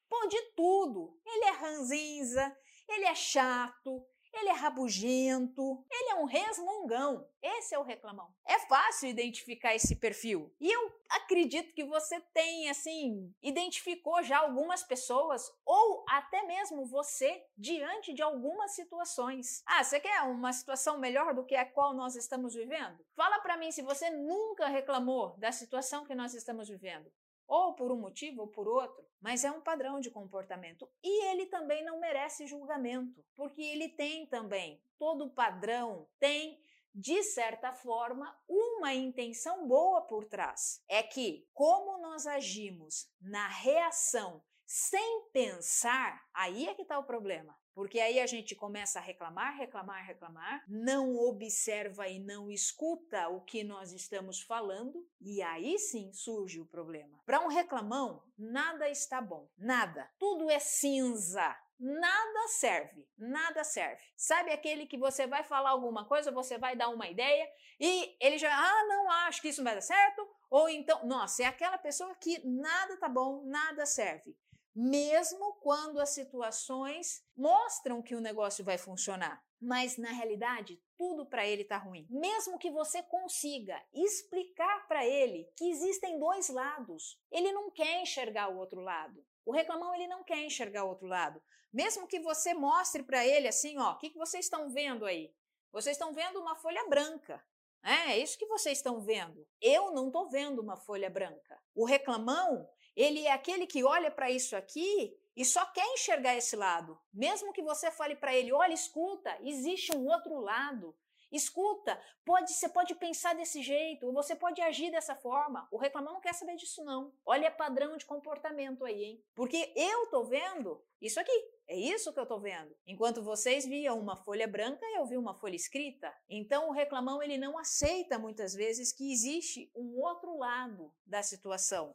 pô, 0.07 0.27
de 0.27 0.41
tudo. 0.55 1.19
Ele 1.25 1.45
é 1.45 1.51
ranzinza, 1.51 2.57
ele 2.87 3.05
é 3.05 3.15
chato, 3.15 4.05
ele 4.37 4.49
é 4.49 4.53
rabugento, 4.53 5.83
ele 5.89 6.11
é 6.11 6.15
um 6.15 6.25
resmungão. 6.25 7.27
Esse 7.41 7.75
é 7.75 7.79
o 7.79 7.83
reclamão. 7.83 8.33
É 8.45 8.59
fácil 8.59 9.09
identificar 9.09 9.75
esse 9.75 9.95
perfil. 9.95 10.51
E 10.59 10.71
eu 10.71 10.91
acredito 11.09 11.73
que 11.73 11.83
você 11.83 12.19
tem, 12.33 12.69
assim, 12.69 13.33
identificou 13.41 14.23
já 14.23 14.39
algumas 14.39 14.83
pessoas 14.83 15.51
ou 15.65 16.03
até 16.09 16.43
mesmo 16.43 16.85
você 16.85 17.45
diante 17.57 18.13
de 18.13 18.21
algumas 18.21 18.71
situações. 18.71 19.63
Ah, 19.65 19.83
você 19.83 19.99
quer 19.99 20.21
uma 20.23 20.51
situação 20.53 20.97
melhor 20.97 21.33
do 21.33 21.45
que 21.45 21.55
a 21.55 21.65
qual 21.65 21.93
nós 21.93 22.15
estamos 22.15 22.53
vivendo? 22.53 22.97
Fala 23.15 23.39
para 23.39 23.57
mim 23.57 23.71
se 23.71 23.81
você 23.81 24.09
nunca 24.09 24.67
reclamou 24.67 25.35
da 25.37 25.51
situação 25.51 26.05
que 26.05 26.15
nós 26.15 26.33
estamos 26.33 26.67
vivendo 26.67 27.11
ou 27.47 27.73
por 27.73 27.91
um 27.91 27.97
motivo 27.97 28.41
ou 28.41 28.47
por 28.47 28.67
outro, 28.67 29.05
mas 29.21 29.43
é 29.43 29.51
um 29.51 29.61
padrão 29.61 29.99
de 29.99 30.09
comportamento. 30.09 30.89
E 31.03 31.25
ele 31.27 31.45
também 31.45 31.83
não 31.83 31.99
merece 31.99 32.47
julgamento, 32.47 33.23
porque 33.35 33.61
ele 33.61 33.89
tem 33.89 34.25
também, 34.25 34.81
todo 34.97 35.29
padrão 35.29 36.07
tem 36.19 36.59
de 36.95 37.21
certa 37.23 37.73
forma, 37.73 38.33
uma 38.47 38.93
intenção 38.93 39.67
boa 39.67 40.03
por 40.03 40.23
trás. 40.23 40.81
É 40.87 41.03
que, 41.03 41.45
como 41.53 41.97
nós 41.97 42.25
agimos 42.25 43.11
na 43.19 43.49
reação 43.49 44.41
sem 44.65 45.27
pensar, 45.33 46.25
aí 46.33 46.67
é 46.67 46.73
que 46.73 46.83
está 46.83 46.97
o 46.97 47.03
problema. 47.03 47.53
Porque 47.75 47.99
aí 47.99 48.21
a 48.21 48.25
gente 48.25 48.55
começa 48.55 48.99
a 48.99 49.01
reclamar, 49.01 49.57
reclamar, 49.57 50.07
reclamar, 50.07 50.63
não 50.65 51.13
observa 51.17 52.07
e 52.07 52.17
não 52.17 52.49
escuta 52.49 53.27
o 53.27 53.41
que 53.41 53.65
nós 53.65 53.91
estamos 53.91 54.41
falando, 54.41 55.05
e 55.19 55.41
aí 55.41 55.77
sim 55.77 56.13
surge 56.13 56.61
o 56.61 56.65
problema. 56.65 57.21
Para 57.25 57.41
um 57.41 57.49
reclamão, 57.49 58.23
nada 58.37 58.89
está 58.89 59.21
bom, 59.21 59.49
nada. 59.57 60.09
Tudo 60.17 60.49
é 60.49 60.57
cinza, 60.57 61.53
nada 61.77 62.47
serve, 62.47 63.05
nada 63.17 63.61
serve. 63.65 64.01
Sabe 64.15 64.51
aquele 64.51 64.87
que 64.87 64.97
você 64.97 65.27
vai 65.27 65.43
falar 65.43 65.71
alguma 65.71 66.05
coisa, 66.05 66.31
você 66.31 66.57
vai 66.57 66.77
dar 66.77 66.87
uma 66.87 67.09
ideia 67.09 67.45
e 67.77 68.15
ele 68.21 68.37
já, 68.37 68.55
ah, 68.55 68.85
não 68.87 69.11
acho 69.11 69.41
que 69.41 69.49
isso 69.49 69.63
vai 69.63 69.75
dar 69.75 69.81
certo, 69.81 70.25
ou 70.49 70.69
então, 70.69 71.05
nossa, 71.05 71.43
é 71.43 71.45
aquela 71.45 71.77
pessoa 71.77 72.15
que 72.15 72.39
nada 72.47 72.95
tá 72.97 73.09
bom, 73.09 73.43
nada 73.45 73.85
serve. 73.85 74.33
Mesmo 74.75 75.53
quando 75.61 75.99
as 76.01 76.09
situações 76.09 77.23
mostram 77.35 78.01
que 78.01 78.13
o 78.13 78.19
negócio 78.19 78.63
vai 78.63 78.77
funcionar. 78.77 79.41
Mas 79.61 79.97
na 79.97 80.11
realidade, 80.11 80.81
tudo 80.97 81.25
para 81.25 81.47
ele 81.47 81.61
está 81.61 81.77
ruim. 81.77 82.05
Mesmo 82.09 82.59
que 82.59 82.69
você 82.69 83.01
consiga 83.03 83.81
explicar 83.93 84.85
para 84.87 85.05
ele 85.05 85.49
que 85.55 85.69
existem 85.69 86.19
dois 86.19 86.49
lados, 86.49 87.19
ele 87.31 87.51
não 87.53 87.71
quer 87.71 88.01
enxergar 88.01 88.49
o 88.49 88.57
outro 88.57 88.81
lado. 88.81 89.25
O 89.45 89.53
reclamão 89.53 89.95
ele 89.95 90.07
não 90.07 90.23
quer 90.23 90.39
enxergar 90.39 90.83
o 90.83 90.89
outro 90.89 91.07
lado. 91.07 91.41
Mesmo 91.71 92.07
que 92.07 92.19
você 92.19 92.53
mostre 92.53 93.03
para 93.03 93.25
ele 93.25 93.47
assim, 93.47 93.77
ó, 93.77 93.93
o 93.93 93.97
que, 93.97 94.09
que 94.09 94.17
vocês 94.17 94.45
estão 94.45 94.69
vendo 94.69 95.05
aí? 95.05 95.33
Vocês 95.71 95.95
estão 95.95 96.13
vendo 96.13 96.39
uma 96.39 96.55
folha 96.55 96.87
branca. 96.87 97.41
É, 97.83 98.13
é 98.13 98.17
isso 98.17 98.37
que 98.37 98.47
vocês 98.47 98.79
estão 98.79 98.99
vendo. 99.01 99.47
Eu 99.61 99.91
não 99.91 100.07
estou 100.07 100.29
vendo 100.29 100.59
uma 100.59 100.75
folha 100.75 101.09
branca. 101.09 101.61
O 101.75 101.85
reclamão, 101.85 102.67
ele 102.95 103.25
é 103.25 103.31
aquele 103.31 103.67
que 103.67 103.83
olha 103.83 104.09
para 104.09 104.31
isso 104.31 104.55
aqui 104.55 105.17
e 105.35 105.43
só 105.43 105.65
quer 105.65 105.85
enxergar 105.93 106.35
esse 106.35 106.55
lado. 106.55 106.97
Mesmo 107.13 107.51
que 107.51 107.61
você 107.61 107.91
fale 107.91 108.15
para 108.15 108.33
ele, 108.33 108.53
olha, 108.53 108.73
escuta, 108.73 109.37
existe 109.41 109.95
um 109.95 110.07
outro 110.07 110.39
lado. 110.39 110.95
Escuta, 111.31 111.99
pode, 112.23 112.53
você 112.53 112.69
pode 112.69 112.95
pensar 112.95 113.35
desse 113.35 113.61
jeito, 113.61 114.11
você 114.13 114.35
pode 114.35 114.61
agir 114.61 114.89
dessa 114.91 115.15
forma. 115.15 115.67
O 115.69 115.77
reclamão 115.77 116.13
não 116.13 116.21
quer 116.21 116.33
saber 116.33 116.55
disso 116.55 116.83
não. 116.85 117.13
Olha 117.25 117.51
padrão 117.51 117.97
de 117.97 118.05
comportamento 118.05 118.85
aí, 118.85 119.03
hein? 119.03 119.23
Porque 119.33 119.73
eu 119.75 120.07
tô 120.07 120.23
vendo 120.23 120.81
isso 121.01 121.19
aqui. 121.19 121.55
É 121.67 121.75
isso 121.75 122.13
que 122.13 122.19
eu 122.19 122.27
tô 122.27 122.39
vendo. 122.39 122.73
Enquanto 122.85 123.23
vocês 123.23 123.65
viam 123.65 123.99
uma 123.99 124.15
folha 124.15 124.47
branca, 124.47 124.85
eu 124.95 125.05
vi 125.05 125.17
uma 125.17 125.33
folha 125.33 125.55
escrita. 125.55 126.15
Então 126.29 126.69
o 126.69 126.71
reclamão 126.71 127.21
ele 127.21 127.37
não 127.37 127.57
aceita 127.57 128.19
muitas 128.19 128.53
vezes 128.53 128.93
que 128.93 129.11
existe 129.11 129.69
um 129.75 129.99
outro 129.99 130.37
lado 130.37 130.93
da 131.05 131.21
situação. 131.23 131.93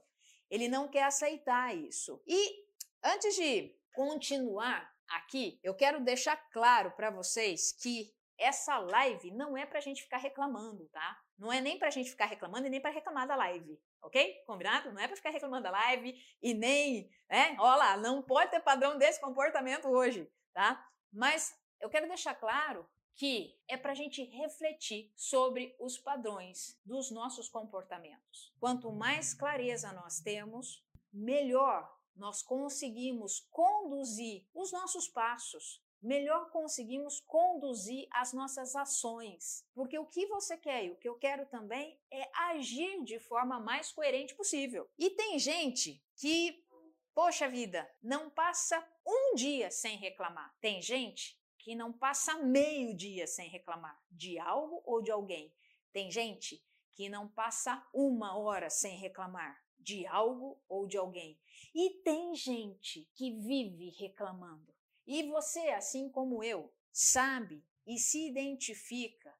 Ele 0.51 0.69
não 0.69 0.89
quer 0.89 1.05
aceitar 1.05 1.77
isso. 1.77 2.23
E 2.27 2.65
antes 3.05 3.35
de 3.37 3.75
continuar 3.93 4.91
aqui, 5.09 5.61
eu 5.63 5.75
quero 5.75 6.01
deixar 6.01 6.37
claro 6.51 6.91
para 6.93 7.11
vocês 7.11 7.73
que 7.73 8.13
essa 8.39 8.79
live 8.79 9.31
não 9.33 9.57
é 9.57 9.67
para 9.67 9.79
a 9.79 9.83
gente 9.83 10.03
ficar 10.03 10.17
reclamando, 10.17 10.89
tá? 10.89 11.19
Não 11.39 11.53
é 11.53 11.61
nem 11.61 11.79
para 11.79 11.89
a 11.89 11.91
gente 11.91 12.11
ficar 12.11 12.27
reclamando 12.27 12.67
e 12.67 12.71
nem 12.71 12.81
para 12.81 12.91
reclamar 12.91 13.29
da 13.29 13.37
live, 13.37 13.79
ok? 14.03 14.43
Combinado? 14.47 14.93
Não 14.93 15.01
é 15.01 15.07
para 15.07 15.17
ficar 15.17 15.31
reclamando 15.31 15.65
da 15.65 15.71
live 15.71 16.15
e 16.43 16.55
nem, 16.55 17.11
né? 17.29 17.55
Olha 17.59 17.77
lá, 17.77 17.97
não 17.99 18.23
pode 18.23 18.51
ter 18.51 18.61
padrão 18.61 18.97
desse 18.97 19.21
comportamento 19.21 19.89
hoje, 19.89 20.31
tá? 20.55 20.83
Mas 21.13 21.55
eu 21.81 21.91
quero 21.91 22.09
deixar 22.09 22.35
claro 22.35 22.89
que 23.17 23.59
é 23.69 23.77
para 23.77 23.93
a 23.93 23.95
gente 23.95 24.25
refletir 24.25 25.13
sobre 25.15 25.75
os 25.79 25.99
padrões 25.99 26.79
dos 26.85 27.11
nossos 27.11 27.49
comportamentos. 27.49 28.53
Quanto 28.59 28.91
mais 28.93 29.35
clareza 29.35 29.93
nós 29.93 30.21
temos, 30.21 30.85
melhor 31.13 31.99
nós 32.17 32.43
conseguimos 32.43 33.41
conduzir 33.51 34.47
os 34.55 34.73
nossos 34.73 35.09
passos, 35.09 35.83
melhor 36.03 36.51
conseguimos 36.51 37.21
conduzir 37.21 38.07
as 38.11 38.33
nossas 38.33 38.75
ações. 38.75 39.67
Porque 39.75 39.99
o 39.99 40.07
que 40.07 40.27
você 40.27 40.57
quer 40.57 40.85
e 40.85 40.91
o 40.91 40.97
que 40.97 41.09
eu 41.09 41.17
quero 41.17 41.47
também 41.47 41.99
é 42.11 42.31
agir 42.51 43.03
de 43.05 43.19
forma 43.19 43.61
mais 43.61 43.93
coerente 43.93 44.35
possível. 44.35 44.89
E 44.99 45.11
tem 45.11 45.39
gente 45.39 46.03
que, 46.17 46.65
poxa 47.15 47.49
vida, 47.49 47.89
não 48.03 48.31
passa 48.31 48.87
um 49.07 49.35
dia 49.35 49.71
sem 49.71 49.97
reclamar. 49.97 50.55
Tem 50.61 50.81
gente 50.81 51.40
que 51.63 51.75
não 51.75 51.93
passa 51.93 52.39
meio 52.39 52.97
dia 52.97 53.27
sem 53.27 53.49
reclamar 53.49 54.01
de 54.11 54.39
algo 54.39 54.83
ou 54.85 55.03
de 55.03 55.11
alguém. 55.11 55.55
Tem 55.93 56.11
gente 56.11 56.65
que 56.95 57.09
não 57.09 57.29
passa 57.29 57.87
uma 57.93 58.37
hora 58.37 58.69
sem 58.71 58.99
reclamar 58.99 59.63
de 59.79 60.07
algo 60.07 60.63
ou 60.69 60.87
de 60.87 60.97
alguém. 60.97 61.39
E 61.75 62.03
tem 62.03 62.35
gente 62.35 63.09
que 63.15 63.33
vive 63.33 63.91
reclamando. 63.91 64.75
E 65.07 65.23
você, 65.25 65.71
assim 65.71 66.11
como 66.11 66.43
eu, 66.43 66.73
sabe 66.93 67.65
e 67.87 67.99
se 67.99 68.27
identifica 68.29 69.35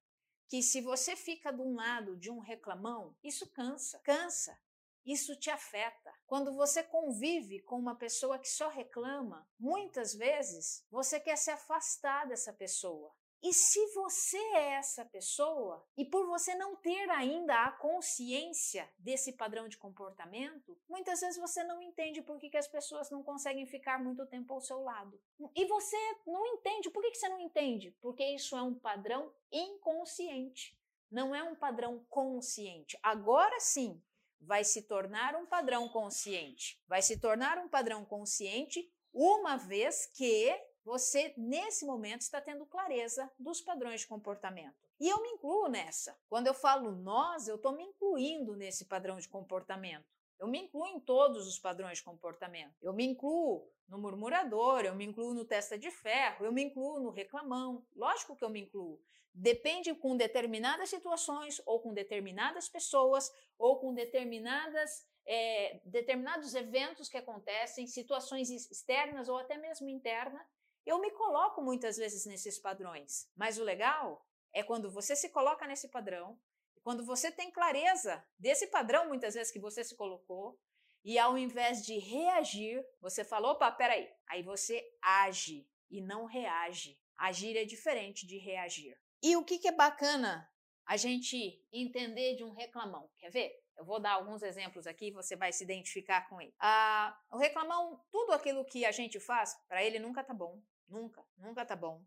que 0.49 0.63
se 0.63 0.81
você 0.81 1.15
fica 1.15 1.53
de 1.53 1.61
um 1.61 1.75
lado 1.75 2.17
de 2.17 2.31
um 2.31 2.39
reclamão, 2.39 3.17
isso 3.23 3.49
cansa, 3.51 4.01
cansa, 4.01 4.59
isso 5.05 5.37
te 5.37 5.51
afeta. 5.51 6.13
Quando 6.27 6.55
você 6.55 6.83
convive 6.83 7.61
com 7.61 7.79
uma 7.79 7.95
pessoa 7.95 8.39
que 8.39 8.49
só 8.49 8.69
reclama, 8.69 9.49
muitas 9.59 10.15
vezes 10.15 10.85
você 10.91 11.19
quer 11.19 11.37
se 11.37 11.51
afastar 11.51 12.27
dessa 12.27 12.53
pessoa. 12.53 13.13
E 13.43 13.55
se 13.55 13.87
você 13.95 14.37
é 14.37 14.73
essa 14.75 15.03
pessoa, 15.03 15.83
e 15.97 16.05
por 16.05 16.27
você 16.27 16.55
não 16.55 16.77
ter 16.77 17.09
ainda 17.09 17.65
a 17.65 17.73
consciência 17.73 18.87
desse 18.99 19.33
padrão 19.33 19.67
de 19.67 19.79
comportamento, 19.79 20.79
muitas 20.87 21.21
vezes 21.21 21.41
você 21.41 21.65
não 21.65 21.81
entende 21.81 22.21
por 22.21 22.39
que, 22.39 22.51
que 22.51 22.59
as 22.59 22.69
pessoas 22.69 23.11
não 23.11 23.23
conseguem 23.23 23.65
ficar 23.65 23.99
muito 23.99 24.27
tempo 24.27 24.53
ao 24.53 24.61
seu 24.61 24.83
lado. 24.83 25.19
E 25.57 25.65
você 25.65 25.97
não 26.27 26.47
entende. 26.47 26.91
Por 26.91 27.03
que, 27.03 27.13
que 27.13 27.19
você 27.19 27.31
não 27.31 27.41
entende? 27.41 27.97
Porque 28.03 28.25
isso 28.25 28.55
é 28.55 28.63
um 28.63 28.75
padrão 28.75 29.33
inconsciente, 29.51 30.79
não 31.11 31.35
é 31.35 31.43
um 31.43 31.55
padrão 31.55 32.05
consciente. 32.11 32.99
Agora 33.03 33.59
sim, 33.59 34.03
vai 34.41 34.65
se 34.65 34.83
tornar 34.83 35.35
um 35.37 35.47
padrão 35.47 35.89
consciente. 35.89 36.81
Vai 36.87 37.03
se 37.03 37.19
tornar 37.19 37.59
um 37.59 37.69
padrão 37.69 38.05
consciente 38.05 38.91
uma 39.13 39.57
vez 39.57 40.07
que 40.07 40.57
você, 40.85 41.35
nesse 41.37 41.85
momento, 41.85 42.23
está 42.23 42.41
tendo 42.41 42.65
clareza 42.67 43.31
dos 43.39 43.61
padrões 43.61 44.01
de 44.01 44.07
comportamento. 44.07 44.77
E 44.99 45.09
eu 45.09 45.21
me 45.23 45.29
incluo 45.31 45.69
nessa. 45.69 46.19
Quando 46.29 46.47
eu 46.47 46.55
falo 46.55 46.93
nós, 46.93 47.49
eu 47.49 47.57
estou 47.57 47.73
me 47.73 47.83
incluindo 47.83 48.57
nesse 48.57 48.85
padrão 48.85 49.19
de 49.19 49.29
comportamento. 49.29 50.07
Eu 50.41 50.49
me 50.49 50.59
incluo 50.59 50.87
em 50.87 50.99
todos 50.99 51.47
os 51.47 51.59
padrões 51.59 51.99
de 51.99 52.05
comportamento. 52.05 52.75
Eu 52.81 52.93
me 52.93 53.05
incluo 53.05 53.71
no 53.87 53.99
murmurador, 53.99 54.81
eu 54.81 54.95
me 54.95 55.05
incluo 55.05 55.35
no 55.35 55.45
testa 55.45 55.79
de 55.79 55.91
ferro, 55.91 56.47
eu 56.47 56.53
me 56.53 56.63
incluo 56.63 56.99
no 56.99 57.11
reclamão. 57.11 57.87
Lógico 57.95 58.35
que 58.35 58.43
eu 58.43 58.49
me 58.49 58.63
incluo. 58.63 58.99
Depende 59.35 59.95
com 59.95 60.17
determinadas 60.17 60.89
situações, 60.89 61.61
ou 61.67 61.81
com 61.81 61.93
determinadas 61.93 62.69
pessoas, 62.69 63.31
ou 63.59 63.79
com 63.79 63.93
determinadas 63.95 65.07
é, 65.27 65.81
determinados 65.85 66.55
eventos 66.55 67.09
que 67.09 67.17
acontecem, 67.17 67.87
situações 67.87 68.51
externas 68.51 69.29
ou 69.29 69.39
até 69.39 69.57
mesmo 69.57 69.89
interna, 69.89 70.45
eu 70.85 70.99
me 70.99 71.11
coloco 71.13 71.63
muitas 71.63 71.97
vezes 71.97 72.27
nesses 72.27 72.59
padrões, 72.59 73.31
mas 73.37 73.59
o 73.59 73.63
legal 73.63 74.27
é 74.53 74.63
quando 74.63 74.91
você 74.91 75.15
se 75.15 75.29
coloca 75.29 75.67
nesse 75.67 75.89
padrão, 75.89 76.39
quando 76.83 77.05
você 77.05 77.31
tem 77.31 77.51
clareza 77.51 78.25
desse 78.39 78.67
padrão, 78.67 79.09
muitas 79.09 79.35
vezes, 79.35 79.53
que 79.53 79.61
você 79.61 79.85
se 79.85 79.97
colocou, 79.97 80.59
e 81.05 81.19
ao 81.19 81.39
invés 81.39 81.85
de 81.85 81.99
reagir, 81.99 82.85
você 83.01 83.25
falou, 83.25 83.53
opa, 83.53 83.71
peraí, 83.71 84.09
aí 84.29 84.43
você 84.43 84.83
age 85.03 85.67
e 85.91 86.01
não 86.01 86.27
reage. 86.27 86.99
Agir 87.17 87.57
é 87.57 87.65
diferente 87.65 88.27
de 88.27 88.39
reagir. 88.39 88.99
E 89.23 89.37
o 89.37 89.45
que, 89.45 89.59
que 89.59 89.69
é 89.69 89.73
bacana 89.73 90.51
a 90.87 90.97
gente 90.97 91.63
entender 91.73 92.37
de 92.37 92.45
um 92.45 92.53
reclamão? 92.53 93.11
Quer 93.19 93.31
ver? 93.31 93.53
Eu 93.77 93.85
vou 93.85 94.01
dar 94.01 94.13
alguns 94.13 94.43
exemplos 94.43 94.87
aqui, 94.87 95.11
você 95.11 95.37
vai 95.37 95.53
se 95.53 95.65
identificar 95.65 96.29
com 96.29 96.41
ele. 96.41 96.55
Ah, 96.59 97.19
o 97.31 97.39
reclamão, 97.39 98.03
tudo 98.11 98.33
aquilo 98.33 98.65
que 98.65 98.85
a 98.85 98.93
gente 98.93 99.19
faz, 99.19 99.55
para 99.69 99.83
ele 99.83 99.99
nunca 99.99 100.23
tá 100.23 100.35
bom. 100.35 100.63
Nunca, 100.87 101.25
nunca 101.39 101.65
tá 101.65 101.77
bom. 101.77 102.05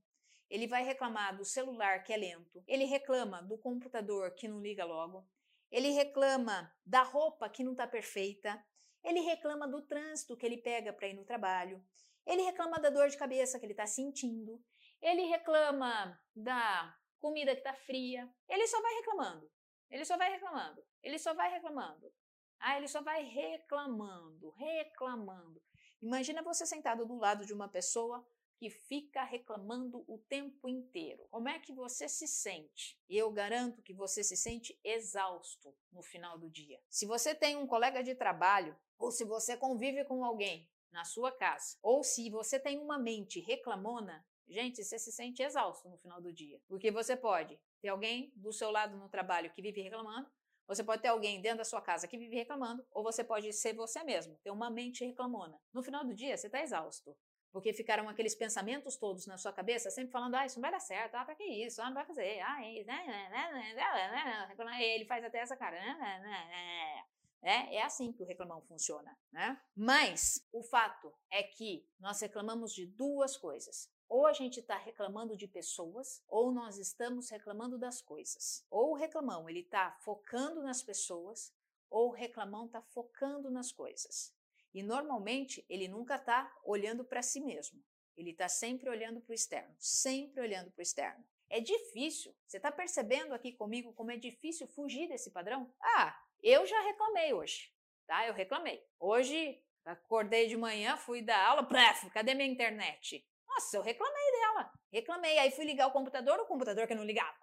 Ele 0.53 0.67
vai 0.67 0.83
reclamar 0.83 1.36
do 1.36 1.43
celular 1.43 2.03
que 2.03 2.13
é 2.13 2.17
lento, 2.17 2.63
ele 2.67 2.86
reclama 2.86 3.41
do 3.41 3.57
computador 3.57 4.36
que 4.36 4.48
não 4.48 4.62
liga 4.62 4.86
logo, 4.86 5.27
ele 5.72 5.89
reclama 5.89 6.72
da 6.86 7.01
roupa 7.01 7.50
que 7.50 7.63
não 7.63 7.72
está 7.72 7.88
perfeita, 7.88 8.63
ele 9.03 9.22
reclama 9.22 9.67
do 9.67 9.81
trânsito 9.81 10.38
que 10.38 10.45
ele 10.45 10.60
pega 10.60 10.93
para 10.93 11.07
ir 11.07 11.15
no 11.15 11.25
trabalho, 11.25 11.83
ele 12.24 12.43
reclama 12.43 12.79
da 12.79 12.91
dor 12.91 13.10
de 13.10 13.17
cabeça 13.17 13.57
que 13.57 13.65
ele 13.65 13.74
está 13.74 13.88
sentindo, 13.88 14.63
ele 15.01 15.24
reclama 15.24 16.22
da 16.36 16.95
comida 17.19 17.53
que 17.55 17.62
está 17.62 17.74
fria, 17.74 18.31
ele 18.48 18.67
só 18.67 18.79
vai 18.79 18.93
reclamando, 18.93 19.51
ele 19.89 20.05
só 20.05 20.15
vai 20.15 20.29
reclamando, 20.29 20.86
ele 21.01 21.17
só 21.17 21.33
vai 21.33 21.50
reclamando. 21.51 22.13
Ah, 22.60 22.77
ele 22.77 22.88
só 22.88 23.01
vai 23.01 23.24
reclamando, 23.24 24.51
reclamando. 24.51 25.60
Imagina 26.00 26.43
você 26.43 26.63
sentado 26.63 27.07
do 27.07 27.17
lado 27.17 27.43
de 27.43 27.53
uma 27.53 27.67
pessoa 27.67 28.24
que 28.63 28.70
fica 28.70 29.25
reclamando 29.25 30.05
o 30.08 30.17
tempo 30.17 30.70
inteiro. 30.70 31.27
Como 31.29 31.50
é 31.50 31.60
que 31.60 31.74
você 31.74 32.08
se 32.08 32.25
sente? 32.25 32.98
Eu 33.10 33.29
garanto 33.29 33.82
que 33.82 33.93
você 33.93 34.24
se 34.24 34.38
sente 34.38 34.79
exausto 34.82 35.75
no 35.91 36.01
final 36.01 36.39
do 36.39 36.50
dia. 36.50 36.79
Se 36.89 37.05
você 37.05 37.36
tem 37.36 37.58
um 37.58 37.67
colega 37.67 38.01
de 38.01 38.15
trabalho 38.15 38.74
ou 38.98 39.12
se 39.12 39.25
você 39.25 39.58
convive 39.58 40.05
com 40.05 40.24
alguém 40.24 40.65
na 40.93 41.03
sua 41.03 41.29
casa, 41.29 41.77
ou 41.82 42.05
se 42.05 42.29
você 42.29 42.58
tem 42.58 42.79
uma 42.79 42.98
mente 42.98 43.41
reclamona, 43.41 44.25
gente, 44.48 44.82
você 44.82 44.98
se 44.98 45.12
sente 45.12 45.43
exausto 45.43 45.89
no 45.89 45.98
final 45.98 46.22
do 46.22 46.32
dia. 46.32 46.62
Porque 46.65 46.89
você 46.89 47.17
pode 47.17 47.60
ter 47.82 47.89
alguém 47.89 48.32
do 48.34 48.53
seu 48.53 48.72
lado 48.72 48.96
no 48.96 49.10
trabalho 49.10 49.51
que 49.51 49.62
vive 49.62 49.82
reclamando, 49.82 50.32
você 50.65 50.86
pode 50.86 51.01
ter 51.01 51.10
alguém 51.10 51.41
dentro 51.41 51.58
da 51.58 51.65
sua 51.65 51.82
casa 51.82 52.08
que 52.08 52.17
vive 52.17 52.38
reclamando, 52.38 52.86
ou 52.91 53.03
você 53.03 53.25
pode 53.25 53.51
ser 53.51 53.74
você 53.74 54.05
mesmo, 54.05 54.38
ter 54.38 54.51
uma 54.51 54.70
mente 54.70 55.03
reclamona. 55.03 55.60
No 55.74 55.84
final 55.84 56.05
do 56.05 56.13
dia, 56.13 56.38
você 56.38 56.48
está 56.48 56.62
exausto. 56.62 57.13
Porque 57.53 57.72
ficaram 57.72 58.10
aqueles 58.10 58.33
pensamentos 58.33 58.98
todos 58.98 59.27
na 59.27 59.38
sua 59.38 59.53
cabeça, 59.53 59.91
sempre 59.91 60.12
falando, 60.12 60.33
ah, 60.36 60.45
isso 60.45 60.57
não 60.57 60.63
vai 60.63 60.72
dar 60.72 60.79
certo, 60.79 61.13
ah, 61.15 61.24
pra 61.24 61.36
que 61.36 61.43
isso, 61.43 61.81
ah, 61.81 61.86
não 61.86 61.93
vai 61.93 62.05
fazer, 62.05 62.39
ah, 62.41 62.60
né, 62.60 62.83
né, 62.83 63.29
né, 63.29 63.53
né, 63.53 63.74
né, 63.75 64.65
né, 64.65 64.83
ele 64.83 65.05
faz 65.05 65.24
até 65.24 65.38
essa 65.38 65.55
cara, 65.55 65.79
né, 65.79 65.95
né, 66.00 66.19
né, 66.19 67.05
É, 67.43 67.75
é 67.75 67.83
assim 67.83 68.12
que 68.12 68.24
o 68.24 68.25
reclamão 68.25 68.62
funciona, 68.62 69.15
né? 69.31 69.62
Mas 69.75 70.48
o 70.51 70.63
fato 70.63 71.13
é 71.29 71.43
que 71.43 71.86
nós 72.00 72.19
reclamamos 72.22 72.74
de 72.74 72.86
duas 72.88 73.38
coisas. 73.38 73.91
Ou 74.07 74.25
a 74.25 74.33
gente 74.33 74.60
está 74.62 74.77
reclamando 74.77 75.36
de 75.36 75.48
pessoas, 75.48 76.24
ou 76.27 76.51
nós 76.53 76.77
estamos 76.77 77.29
reclamando 77.29 77.77
das 77.77 78.01
coisas. 78.01 78.65
Ou 78.69 78.91
o 78.91 78.95
reclamão 78.95 79.50
ele 79.50 79.60
está 79.60 79.91
focando 80.00 80.63
nas 80.63 80.81
pessoas, 80.81 81.53
ou 81.89 82.10
o 82.10 82.13
reclamão 82.13 82.65
está 82.65 82.81
focando 82.81 83.51
nas 83.51 83.72
coisas. 83.72 84.33
E 84.73 84.81
normalmente 84.81 85.65
ele 85.69 85.87
nunca 85.87 86.15
está 86.15 86.51
olhando 86.63 87.05
para 87.05 87.21
si 87.21 87.39
mesmo. 87.39 87.83
Ele 88.17 88.31
está 88.31 88.47
sempre 88.47 88.89
olhando 88.89 89.21
para 89.21 89.31
o 89.31 89.35
externo, 89.35 89.75
sempre 89.79 90.41
olhando 90.41 90.71
para 90.71 90.79
o 90.79 90.83
externo. 90.83 91.23
É 91.49 91.59
difícil. 91.59 92.35
Você 92.47 92.57
está 92.57 92.71
percebendo 92.71 93.33
aqui 93.33 93.51
comigo 93.51 93.93
como 93.93 94.11
é 94.11 94.17
difícil 94.17 94.67
fugir 94.67 95.07
desse 95.07 95.31
padrão? 95.31 95.71
Ah, 95.79 96.19
eu 96.41 96.65
já 96.65 96.79
reclamei 96.81 97.33
hoje, 97.33 97.71
tá? 98.07 98.27
Eu 98.27 98.33
reclamei. 98.33 98.83
Hoje, 98.99 99.63
acordei 99.85 100.47
de 100.47 100.57
manhã, 100.57 100.97
fui 100.97 101.21
dar 101.21 101.47
aula, 101.47 101.63
plef, 101.67 102.09
cadê 102.09 102.33
minha 102.33 102.49
internet? 102.49 103.25
Nossa, 103.47 103.77
eu 103.77 103.81
reclamei 103.81 104.31
dela. 104.31 104.71
Reclamei. 104.91 105.37
Aí 105.37 105.51
fui 105.51 105.65
ligar 105.65 105.87
o 105.87 105.91
computador, 105.91 106.39
o 106.39 106.45
computador 106.45 106.87
que 106.87 106.95
não 106.95 107.03
ligava. 107.03 107.37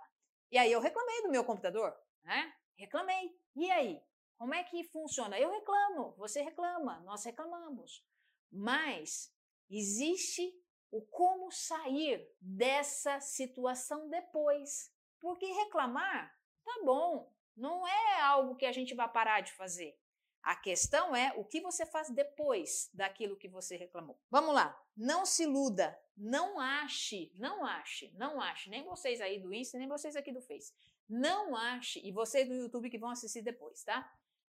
E 0.50 0.58
aí 0.58 0.72
eu 0.72 0.80
reclamei 0.80 1.22
do 1.22 1.30
meu 1.30 1.44
computador, 1.44 1.96
né? 2.24 2.52
Reclamei. 2.76 3.32
E 3.54 3.70
aí? 3.70 4.02
Como 4.40 4.54
é 4.54 4.64
que 4.64 4.82
funciona? 4.84 5.38
Eu 5.38 5.50
reclamo, 5.50 6.14
você 6.16 6.40
reclama, 6.40 6.98
nós 7.00 7.22
reclamamos. 7.22 8.02
Mas 8.50 9.30
existe 9.68 10.58
o 10.90 11.02
como 11.02 11.50
sair 11.50 12.26
dessa 12.40 13.20
situação 13.20 14.08
depois. 14.08 14.90
Porque 15.20 15.44
reclamar, 15.44 16.34
tá 16.64 16.72
bom, 16.82 17.30
não 17.54 17.86
é 17.86 18.22
algo 18.22 18.56
que 18.56 18.64
a 18.64 18.72
gente 18.72 18.94
vai 18.94 19.12
parar 19.12 19.42
de 19.42 19.52
fazer. 19.52 19.94
A 20.42 20.56
questão 20.56 21.14
é 21.14 21.34
o 21.36 21.44
que 21.44 21.60
você 21.60 21.84
faz 21.84 22.08
depois 22.08 22.88
daquilo 22.94 23.36
que 23.36 23.46
você 23.46 23.76
reclamou. 23.76 24.18
Vamos 24.30 24.54
lá, 24.54 24.74
não 24.96 25.26
se 25.26 25.42
iluda, 25.42 26.00
não 26.16 26.58
ache, 26.58 27.30
não 27.34 27.62
ache, 27.62 28.10
não 28.16 28.40
ache, 28.40 28.70
nem 28.70 28.84
vocês 28.84 29.20
aí 29.20 29.38
do 29.38 29.52
Insta, 29.52 29.76
nem 29.76 29.86
vocês 29.86 30.16
aqui 30.16 30.32
do 30.32 30.40
Face. 30.40 30.72
Não 31.06 31.54
ache, 31.54 32.00
e 32.02 32.10
vocês 32.10 32.48
do 32.48 32.54
YouTube 32.54 32.88
que 32.88 32.96
vão 32.96 33.10
assistir 33.10 33.42
depois, 33.42 33.84
tá? 33.84 34.10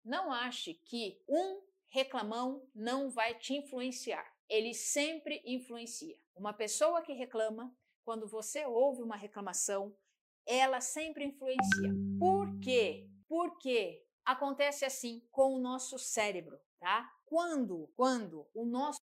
Não 0.06 0.32
ache 0.32 0.76
que 0.86 1.20
um 1.28 1.64
reclamão 1.88 2.70
não 2.76 3.10
vai 3.10 3.34
te 3.34 3.56
influenciar. 3.56 4.32
Ele 4.48 4.74
sempre 4.76 5.42
influencia. 5.44 6.16
Uma 6.36 6.54
pessoa 6.54 7.02
que 7.02 7.12
reclama, 7.14 7.76
quando 8.04 8.28
você 8.28 8.64
ouve 8.68 9.02
uma 9.02 9.16
reclamação, 9.16 9.98
ela 10.46 10.80
sempre 10.80 11.26
influencia. 11.26 11.92
Por 12.20 12.60
quê? 12.60 13.10
Porque 13.28 14.06
acontece 14.24 14.86
assim 14.86 15.28
com 15.32 15.56
o 15.56 15.60
nosso 15.60 15.98
cérebro, 15.98 16.60
tá? 16.80 17.12
Quando, 17.26 17.92
quando 17.96 18.48
o 18.54 18.64
nosso 18.64 19.00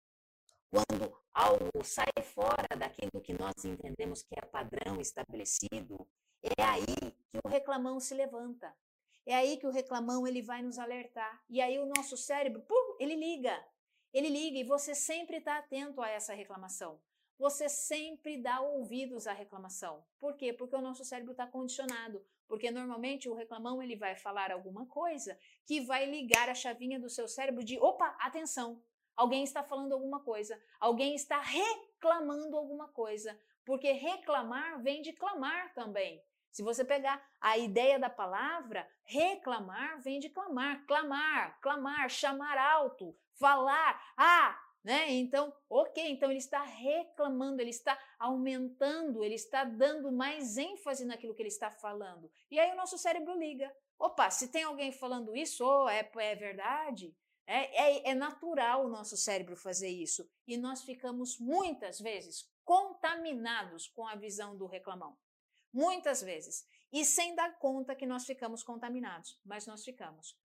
quando 0.71 1.19
algo 1.33 1.83
sai 1.83 2.13
fora 2.23 2.77
daquilo 2.79 3.23
que 3.23 3.33
nós 3.33 3.65
entendemos 3.65 4.23
que 4.23 4.39
é 4.39 4.43
padrão 4.43 5.01
estabelecido, 5.01 6.07
é 6.43 6.63
aí 6.63 7.13
que 7.29 7.39
o 7.43 7.49
reclamão 7.49 7.99
se 7.99 8.15
levanta. 8.15 8.73
É 9.31 9.35
aí 9.35 9.57
que 9.57 9.67
o 9.67 9.71
reclamão 9.71 10.27
ele 10.27 10.43
vai 10.43 10.61
nos 10.63 10.79
alertar. 10.79 11.43
E 11.49 11.61
aí 11.61 11.79
o 11.79 11.87
nosso 11.87 12.17
cérebro, 12.17 12.63
pum, 12.63 12.97
ele 12.99 13.15
liga. 13.15 13.57
Ele 14.13 14.29
liga 14.29 14.59
e 14.59 14.65
você 14.65 14.95
sempre 14.95 15.37
está 15.37 15.59
atento 15.59 16.03
a 16.03 16.09
essa 16.09 16.35
reclamação 16.35 17.01
você 17.41 17.71
sempre 17.71 18.37
dá 18.37 18.61
ouvidos 18.61 19.27
à 19.27 19.33
reclamação. 19.33 20.05
Por 20.19 20.37
quê? 20.37 20.53
Porque 20.53 20.77
o 20.77 20.81
nosso 20.83 21.03
cérebro 21.03 21.33
está 21.33 21.47
condicionado. 21.47 22.23
Porque 22.47 22.71
normalmente 22.71 23.31
o 23.31 23.35
reclamão 23.35 23.83
ele 23.83 23.97
vai 23.97 24.15
falar 24.15 24.53
alguma 24.53 24.85
coisa 24.85 25.39
que 25.65 25.81
vai 25.81 26.05
ligar 26.05 26.51
a 26.51 26.55
chavinha 26.55 27.01
do 27.01 27.09
seu 27.09 27.27
cérebro 27.27 27.65
de 27.65 27.79
opa, 27.79 28.15
atenção, 28.21 28.83
alguém 29.17 29.43
está 29.43 29.63
falando 29.63 29.95
alguma 29.95 30.21
coisa, 30.21 30.61
alguém 30.79 31.15
está 31.15 31.41
reclamando 31.41 32.59
alguma 32.59 32.89
coisa. 32.89 33.41
Porque 33.65 33.91
reclamar 33.93 34.83
vem 34.83 35.01
de 35.01 35.15
clamar 35.15 35.73
também. 35.73 36.23
Se 36.51 36.63
você 36.63 36.85
pegar 36.85 37.25
a 37.41 37.57
ideia 37.57 37.99
da 37.99 38.11
palavra, 38.11 38.89
reclamar 39.05 40.01
vem 40.03 40.19
de 40.19 40.29
clamar, 40.29 40.85
clamar, 40.87 41.61
clamar, 41.61 42.09
chamar 42.09 42.59
alto, 42.59 43.17
falar. 43.35 44.03
Ah, 44.17 44.59
né? 44.83 45.11
Então, 45.11 45.53
ok, 45.69 46.11
então 46.11 46.31
ele 46.31 46.39
está 46.39 46.63
reclamando, 46.63 47.61
ele 47.61 47.71
está 47.71 47.99
aumentando, 48.19 49.23
ele 49.23 49.35
está 49.35 49.65
dando 49.65 50.11
mais 50.11 50.57
ênfase 50.57 51.05
naquilo 51.05 51.35
que 51.35 51.43
ele 51.43 51.49
está 51.49 51.71
falando. 51.71 52.31
E 52.51 52.59
aí 52.59 52.73
o 52.73 52.77
nosso 52.77 52.99
cérebro 52.99 53.39
liga. 53.39 53.71
Opa, 53.99 54.31
se 54.31 54.49
tem 54.49 54.63
alguém 54.63 54.91
falando 54.91 55.37
isso, 55.37 55.65
oh, 55.65 55.89
é, 55.89 56.11
é 56.17 56.35
verdade. 56.35 57.15
É, 57.47 58.09
é, 58.09 58.11
é 58.11 58.15
natural 58.15 58.87
o 58.87 58.89
nosso 58.89 59.17
cérebro 59.17 59.57
fazer 59.57 59.89
isso. 59.89 60.27
E 60.47 60.57
nós 60.57 60.83
ficamos 60.83 61.39
muitas 61.39 62.01
vezes 62.01 62.49
contaminados 62.65 63.89
com 63.89 64.07
a 64.07 64.15
visão 64.15 64.57
do 64.57 64.67
reclamão. 64.67 65.17
Muitas 65.73 66.23
vezes. 66.23 66.67
E 66.93 67.05
sem 67.05 67.35
dar 67.35 67.59
conta 67.59 67.95
que 67.95 68.07
nós 68.07 68.25
ficamos 68.25 68.63
contaminados, 68.63 69.39
mas 69.45 69.67
nós 69.67 69.85
ficamos. 69.85 70.37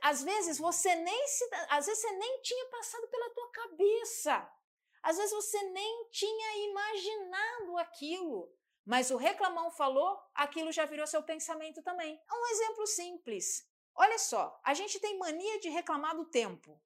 Às 0.00 0.22
vezes 0.22 0.58
você 0.58 0.94
nem 0.94 1.28
se, 1.28 1.48
às 1.68 1.86
vezes 1.86 2.00
você 2.00 2.12
nem 2.12 2.40
tinha 2.40 2.66
passado 2.70 3.06
pela 3.08 3.30
tua 3.30 3.50
cabeça. 3.50 4.50
Às 5.02 5.16
vezes 5.16 5.32
você 5.32 5.62
nem 5.70 6.08
tinha 6.10 6.68
imaginado 6.70 7.78
aquilo. 7.78 8.50
Mas 8.84 9.10
o 9.10 9.16
reclamão 9.16 9.70
falou, 9.70 10.20
aquilo 10.34 10.72
já 10.72 10.84
virou 10.86 11.06
seu 11.06 11.22
pensamento 11.22 11.82
também. 11.82 12.20
É 12.28 12.34
um 12.34 12.46
exemplo 12.46 12.86
simples. 12.86 13.68
Olha 13.94 14.18
só, 14.18 14.58
a 14.64 14.74
gente 14.74 14.98
tem 14.98 15.18
mania 15.18 15.60
de 15.60 15.68
reclamar 15.68 16.16
do 16.16 16.24
tempo. 16.24 16.80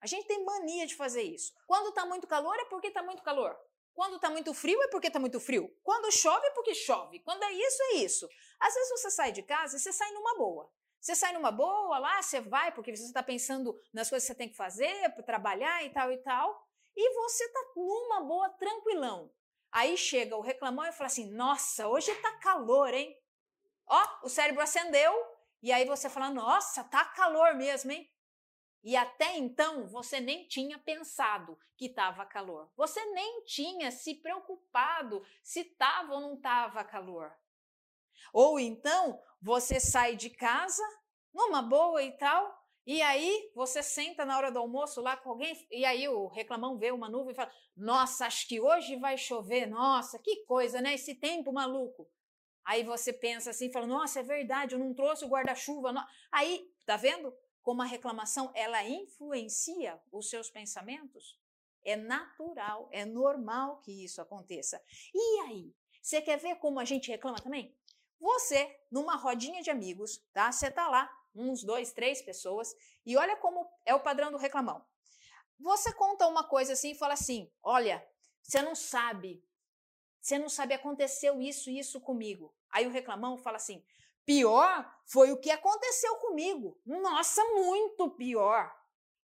A 0.00 0.06
gente 0.06 0.26
tem 0.26 0.44
mania 0.44 0.86
de 0.86 0.94
fazer 0.94 1.22
isso. 1.22 1.54
Quando 1.66 1.88
está 1.88 2.04
muito 2.04 2.26
calor 2.26 2.54
é 2.58 2.66
porque 2.66 2.88
está 2.88 3.02
muito 3.02 3.22
calor. 3.22 3.58
Quando 3.94 4.16
está 4.16 4.28
muito 4.28 4.52
frio 4.52 4.82
é 4.82 4.88
porque 4.88 5.06
está 5.06 5.20
muito 5.20 5.38
frio. 5.38 5.72
Quando 5.82 6.10
chove 6.10 6.46
é 6.46 6.50
porque 6.50 6.74
chove. 6.74 7.20
Quando 7.20 7.42
é 7.44 7.52
isso, 7.52 7.82
é 7.82 7.92
isso. 7.98 8.28
Às 8.60 8.74
vezes 8.74 8.90
você 8.90 9.10
sai 9.10 9.32
de 9.32 9.42
casa 9.42 9.76
e 9.76 9.80
você 9.80 9.92
sai 9.92 10.10
numa 10.12 10.36
boa. 10.36 10.70
Você 11.00 11.14
sai 11.14 11.32
numa 11.32 11.50
boa 11.50 11.98
lá, 11.98 12.22
você 12.22 12.40
vai 12.40 12.72
porque 12.72 12.96
você 12.96 13.04
está 13.04 13.22
pensando 13.22 13.78
nas 13.92 14.08
coisas 14.08 14.26
que 14.26 14.32
você 14.32 14.38
tem 14.38 14.48
que 14.48 14.56
fazer, 14.56 15.14
trabalhar 15.26 15.84
e 15.84 15.90
tal 15.90 16.10
e 16.10 16.16
tal, 16.16 16.66
e 16.96 17.14
você 17.14 17.44
está 17.44 17.60
numa 17.76 18.22
boa, 18.22 18.48
tranquilão. 18.50 19.30
Aí 19.70 19.98
chega 19.98 20.34
o 20.34 20.40
reclamão 20.40 20.86
e 20.86 20.92
fala 20.92 21.08
assim: 21.08 21.30
Nossa, 21.30 21.86
hoje 21.88 22.10
está 22.10 22.32
calor, 22.38 22.94
hein? 22.94 23.14
Ó, 23.86 24.02
o 24.22 24.28
cérebro 24.30 24.62
acendeu, 24.62 25.12
e 25.62 25.70
aí 25.72 25.84
você 25.84 26.08
fala: 26.08 26.30
Nossa, 26.30 26.82
tá 26.84 27.04
calor 27.04 27.54
mesmo, 27.54 27.92
hein? 27.92 28.10
E 28.84 28.94
até 28.96 29.38
então 29.38 29.86
você 29.88 30.20
nem 30.20 30.46
tinha 30.46 30.78
pensado 30.78 31.58
que 31.74 31.86
estava 31.86 32.26
calor. 32.26 32.70
Você 32.76 33.02
nem 33.06 33.42
tinha 33.44 33.90
se 33.90 34.16
preocupado 34.16 35.24
se 35.42 35.60
estava 35.60 36.12
ou 36.12 36.20
não 36.20 36.34
estava 36.34 36.84
calor. 36.84 37.34
Ou 38.30 38.60
então 38.60 39.18
você 39.40 39.80
sai 39.80 40.16
de 40.16 40.28
casa 40.28 40.82
numa 41.32 41.62
boa 41.62 42.02
e 42.02 42.12
tal, 42.12 42.62
e 42.86 43.00
aí 43.00 43.50
você 43.54 43.82
senta 43.82 44.26
na 44.26 44.36
hora 44.36 44.52
do 44.52 44.58
almoço 44.58 45.00
lá 45.00 45.16
com 45.16 45.30
alguém, 45.30 45.66
e 45.70 45.86
aí 45.86 46.06
o 46.06 46.26
reclamão 46.26 46.76
vê 46.78 46.92
uma 46.92 47.08
nuvem 47.08 47.32
e 47.32 47.36
fala: 47.36 47.50
Nossa, 47.74 48.26
acho 48.26 48.46
que 48.46 48.60
hoje 48.60 48.96
vai 48.96 49.16
chover, 49.16 49.66
nossa, 49.66 50.18
que 50.18 50.44
coisa, 50.44 50.82
né? 50.82 50.92
Esse 50.94 51.14
tempo 51.14 51.50
maluco. 51.52 52.06
Aí 52.62 52.84
você 52.84 53.12
pensa 53.12 53.50
assim, 53.50 53.72
fala: 53.72 53.86
Nossa, 53.86 54.20
é 54.20 54.22
verdade, 54.22 54.74
eu 54.74 54.78
não 54.78 54.92
trouxe 54.92 55.24
o 55.24 55.28
guarda-chuva. 55.28 55.94
Aí, 56.30 56.70
tá 56.84 56.96
vendo 56.96 57.34
como 57.64 57.80
a 57.82 57.86
reclamação 57.86 58.52
ela 58.54 58.84
influencia 58.84 60.00
os 60.12 60.28
seus 60.28 60.50
pensamentos? 60.50 61.40
É 61.82 61.96
natural, 61.96 62.88
é 62.92 63.04
normal 63.04 63.80
que 63.80 64.04
isso 64.04 64.20
aconteça. 64.20 64.80
E 65.12 65.40
aí? 65.40 65.74
Você 66.00 66.20
quer 66.20 66.38
ver 66.38 66.56
como 66.56 66.78
a 66.78 66.84
gente 66.84 67.10
reclama 67.10 67.40
também? 67.40 67.74
Você, 68.20 68.78
numa 68.90 69.16
rodinha 69.16 69.62
de 69.62 69.70
amigos, 69.70 70.18
tá? 70.32 70.52
Você 70.52 70.70
tá 70.70 70.88
lá, 70.88 71.10
uns 71.34 71.64
dois, 71.64 71.92
três 71.92 72.20
pessoas, 72.20 72.76
e 73.04 73.16
olha 73.16 73.36
como 73.36 73.66
é 73.84 73.94
o 73.94 74.00
padrão 74.00 74.30
do 74.30 74.38
reclamão. 74.38 74.84
Você 75.58 75.92
conta 75.94 76.26
uma 76.26 76.44
coisa 76.44 76.74
assim 76.74 76.90
e 76.90 76.98
fala 76.98 77.14
assim: 77.14 77.50
olha, 77.62 78.06
você 78.42 78.60
não 78.60 78.74
sabe, 78.74 79.42
você 80.20 80.38
não 80.38 80.50
sabe, 80.50 80.74
aconteceu 80.74 81.40
isso 81.40 81.70
isso 81.70 81.98
comigo. 82.00 82.54
Aí 82.70 82.86
o 82.86 82.90
reclamão 82.90 83.38
fala 83.38 83.56
assim: 83.56 83.82
pior 84.24 84.90
foi 85.06 85.32
o 85.32 85.40
que 85.40 85.50
aconteceu 85.50 86.16
comigo. 86.16 86.80
Nossa, 86.84 87.42
muito 87.54 88.10
pior. 88.10 88.74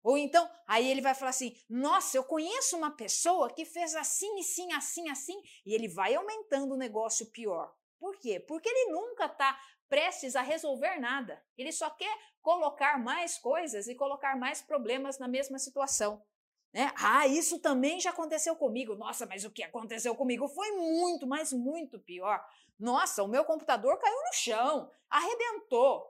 Ou 0.03 0.17
então, 0.17 0.49
aí 0.65 0.89
ele 0.89 1.01
vai 1.01 1.13
falar 1.13 1.31
assim: 1.31 1.55
nossa, 1.69 2.15
eu 2.15 2.23
conheço 2.23 2.77
uma 2.77 2.91
pessoa 2.91 3.53
que 3.53 3.65
fez 3.65 3.95
assim, 3.95 4.39
assim, 4.39 4.71
assim, 4.73 5.09
assim, 5.09 5.41
e 5.65 5.73
ele 5.73 5.87
vai 5.87 6.15
aumentando 6.15 6.73
o 6.73 6.77
negócio 6.77 7.29
pior. 7.31 7.73
Por 7.99 8.17
quê? 8.17 8.39
Porque 8.39 8.69
ele 8.69 8.91
nunca 8.91 9.25
está 9.25 9.59
prestes 9.89 10.35
a 10.35 10.41
resolver 10.41 10.99
nada. 10.99 11.43
Ele 11.57 11.71
só 11.71 11.89
quer 11.89 12.15
colocar 12.41 12.97
mais 12.97 13.37
coisas 13.37 13.87
e 13.87 13.95
colocar 13.95 14.37
mais 14.37 14.61
problemas 14.61 15.17
na 15.17 15.27
mesma 15.27 15.59
situação. 15.59 16.21
Né? 16.73 16.91
Ah, 16.97 17.27
isso 17.27 17.59
também 17.59 17.99
já 17.99 18.09
aconteceu 18.09 18.55
comigo. 18.55 18.95
Nossa, 18.95 19.25
mas 19.25 19.43
o 19.43 19.51
que 19.51 19.63
aconteceu 19.63 20.15
comigo 20.15 20.47
foi 20.47 20.71
muito, 20.71 21.25
mas 21.25 21.51
muito 21.53 21.99
pior. 21.99 22.43
Nossa, 22.79 23.23
o 23.23 23.27
meu 23.27 23.43
computador 23.43 23.97
caiu 23.97 24.15
no 24.15 24.33
chão, 24.33 24.91
arrebentou. 25.09 26.05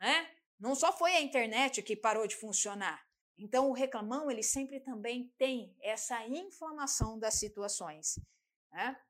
Né? 0.00 0.30
Não 0.58 0.74
só 0.74 0.92
foi 0.92 1.12
a 1.16 1.20
internet 1.20 1.82
que 1.82 1.96
parou 1.96 2.26
de 2.26 2.36
funcionar. 2.36 3.04
Então, 3.38 3.70
o 3.70 3.72
reclamão, 3.72 4.30
ele 4.30 4.42
sempre 4.42 4.78
também 4.78 5.32
tem 5.38 5.74
essa 5.80 6.24
inflamação 6.26 7.18
das 7.18 7.34
situações. 7.34 8.18
Né? 8.70 9.00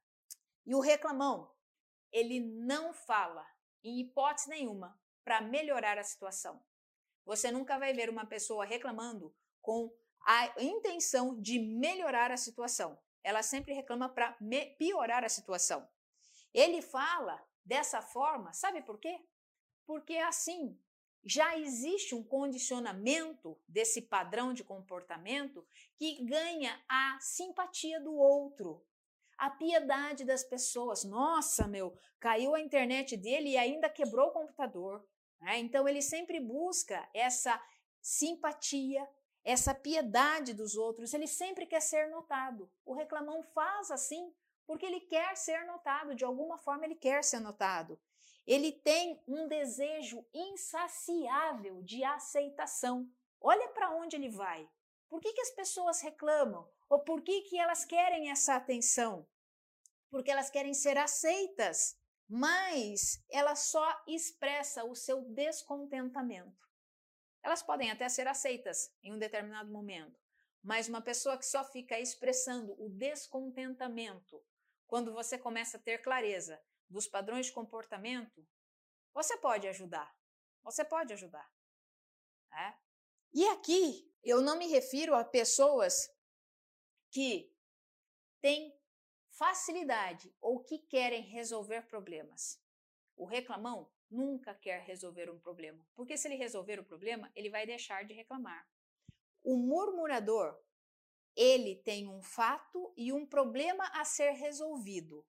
E 0.64 0.74
o 0.74 0.80
reclamão, 0.80 1.50
ele 2.12 2.40
não 2.40 2.94
fala, 2.94 3.46
em 3.82 4.00
hipótese 4.00 4.48
nenhuma, 4.48 4.98
para 5.24 5.40
melhorar 5.40 5.98
a 5.98 6.04
situação. 6.04 6.62
Você 7.24 7.50
nunca 7.50 7.78
vai 7.78 7.92
ver 7.92 8.08
uma 8.08 8.26
pessoa 8.26 8.64
reclamando 8.64 9.34
com 9.60 9.92
a 10.24 10.62
intenção 10.62 11.40
de 11.40 11.58
melhorar 11.58 12.30
a 12.30 12.36
situação. 12.36 12.98
Ela 13.22 13.42
sempre 13.42 13.72
reclama 13.72 14.08
para 14.08 14.36
piorar 14.78 15.24
a 15.24 15.28
situação. 15.28 15.88
Ele 16.52 16.82
fala 16.82 17.42
dessa 17.64 18.02
forma, 18.02 18.52
sabe 18.52 18.82
por 18.82 18.98
quê? 18.98 19.20
Porque 19.86 20.16
assim 20.16 20.78
já 21.24 21.56
existe 21.56 22.14
um 22.14 22.22
condicionamento 22.22 23.56
desse 23.68 24.02
padrão 24.02 24.52
de 24.52 24.64
comportamento 24.64 25.64
que 25.96 26.24
ganha 26.24 26.82
a 26.88 27.18
simpatia 27.20 28.00
do 28.00 28.14
outro, 28.14 28.84
a 29.38 29.48
piedade 29.48 30.24
das 30.24 30.42
pessoas. 30.42 31.04
Nossa, 31.04 31.68
meu, 31.68 31.96
caiu 32.18 32.54
a 32.54 32.60
internet 32.60 33.16
dele 33.16 33.50
e 33.50 33.56
ainda 33.56 33.88
quebrou 33.88 34.28
o 34.28 34.32
computador. 34.32 35.06
Né? 35.40 35.58
Então 35.58 35.88
ele 35.88 36.02
sempre 36.02 36.40
busca 36.40 37.08
essa 37.14 37.60
simpatia, 38.00 39.08
essa 39.44 39.74
piedade 39.74 40.54
dos 40.54 40.76
outros. 40.76 41.12
Ele 41.12 41.26
sempre 41.26 41.66
quer 41.66 41.80
ser 41.80 42.08
notado. 42.10 42.70
O 42.84 42.94
reclamão 42.94 43.42
faz 43.42 43.90
assim 43.90 44.32
porque 44.66 44.86
ele 44.86 45.00
quer 45.00 45.36
ser 45.36 45.64
notado, 45.66 46.14
de 46.14 46.24
alguma 46.24 46.56
forma 46.56 46.84
ele 46.84 46.94
quer 46.94 47.22
ser 47.24 47.40
notado. 47.40 48.00
Ele 48.46 48.72
tem 48.72 49.22
um 49.26 49.46
desejo 49.46 50.24
insaciável 50.32 51.82
de 51.82 52.02
aceitação. 52.04 53.08
Olha 53.40 53.68
para 53.68 53.90
onde 53.90 54.16
ele 54.16 54.30
vai. 54.30 54.68
Por 55.08 55.20
que, 55.20 55.32
que 55.32 55.40
as 55.40 55.50
pessoas 55.50 56.00
reclamam? 56.00 56.68
Ou 56.88 57.00
por 57.00 57.22
que, 57.22 57.42
que 57.42 57.58
elas 57.58 57.84
querem 57.84 58.30
essa 58.30 58.54
atenção? 58.54 59.26
Porque 60.10 60.30
elas 60.30 60.50
querem 60.50 60.74
ser 60.74 60.96
aceitas, 60.98 61.98
mas 62.28 63.22
ela 63.30 63.54
só 63.54 64.02
expressa 64.06 64.84
o 64.84 64.94
seu 64.94 65.22
descontentamento. 65.22 66.68
Elas 67.42 67.62
podem 67.62 67.90
até 67.90 68.08
ser 68.08 68.28
aceitas 68.28 68.94
em 69.02 69.12
um 69.12 69.18
determinado 69.18 69.70
momento, 69.70 70.20
mas 70.62 70.88
uma 70.88 71.02
pessoa 71.02 71.36
que 71.36 71.46
só 71.46 71.64
fica 71.64 71.98
expressando 71.98 72.74
o 72.80 72.88
descontentamento 72.88 74.42
quando 74.86 75.12
você 75.12 75.38
começa 75.38 75.76
a 75.76 75.80
ter 75.80 75.98
clareza 75.98 76.62
dos 76.88 77.06
padrões 77.06 77.46
de 77.46 77.52
comportamento, 77.52 78.46
você 79.12 79.36
pode 79.38 79.66
ajudar. 79.66 80.14
Você 80.62 80.84
pode 80.84 81.12
ajudar. 81.12 81.50
É? 82.52 82.74
E 83.32 83.48
aqui 83.48 84.14
eu 84.22 84.40
não 84.40 84.56
me 84.56 84.66
refiro 84.66 85.14
a 85.14 85.24
pessoas 85.24 86.08
que 87.10 87.50
têm 88.40 88.78
facilidade 89.30 90.34
ou 90.40 90.62
que 90.62 90.78
querem 90.78 91.22
resolver 91.22 91.82
problemas. 91.86 92.62
O 93.16 93.24
reclamão 93.24 93.90
nunca 94.12 94.54
quer 94.54 94.82
resolver 94.82 95.30
um 95.30 95.38
problema, 95.38 95.84
porque 95.94 96.16
se 96.16 96.28
ele 96.28 96.36
resolver 96.36 96.78
o 96.78 96.84
problema, 96.84 97.30
ele 97.34 97.50
vai 97.50 97.66
deixar 97.66 98.04
de 98.04 98.12
reclamar. 98.12 98.68
O 99.42 99.56
murmurador, 99.56 100.56
ele 101.34 101.76
tem 101.76 102.06
um 102.06 102.22
fato 102.22 102.92
e 102.96 103.12
um 103.12 103.26
problema 103.26 103.84
a 103.94 104.04
ser 104.04 104.32
resolvido. 104.32 105.26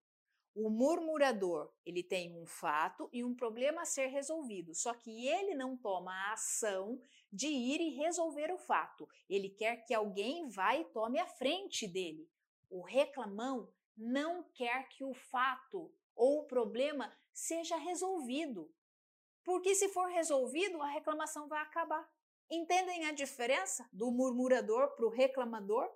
O 0.54 0.70
murmurador, 0.70 1.72
ele 1.84 2.02
tem 2.02 2.32
um 2.32 2.46
fato 2.46 3.08
e 3.12 3.24
um 3.24 3.34
problema 3.34 3.82
a 3.82 3.86
ser 3.86 4.06
resolvido, 4.06 4.72
só 4.72 4.94
que 4.94 5.26
ele 5.26 5.54
não 5.54 5.76
toma 5.76 6.12
a 6.12 6.34
ação 6.34 7.00
de 7.32 7.48
ir 7.48 7.80
e 7.80 7.96
resolver 7.96 8.52
o 8.52 8.58
fato. 8.58 9.08
Ele 9.28 9.48
quer 9.48 9.84
que 9.84 9.92
alguém 9.92 10.48
vá 10.48 10.76
e 10.76 10.84
tome 10.84 11.18
a 11.18 11.26
frente 11.26 11.88
dele. 11.88 12.30
O 12.70 12.82
reclamão 12.82 13.68
não 13.96 14.44
quer 14.54 14.88
que 14.90 15.02
o 15.02 15.12
fato 15.12 15.92
ou 16.14 16.40
o 16.40 16.44
problema 16.44 17.12
seja 17.34 17.76
resolvido. 17.76 18.72
Porque 19.42 19.74
se 19.74 19.88
for 19.90 20.08
resolvido, 20.08 20.80
a 20.80 20.88
reclamação 20.88 21.48
vai 21.48 21.60
acabar. 21.60 22.08
Entendem 22.50 23.04
a 23.04 23.12
diferença 23.12 23.86
do 23.92 24.10
murmurador 24.10 24.94
para 24.94 25.04
o 25.04 25.10
reclamador? 25.10 25.90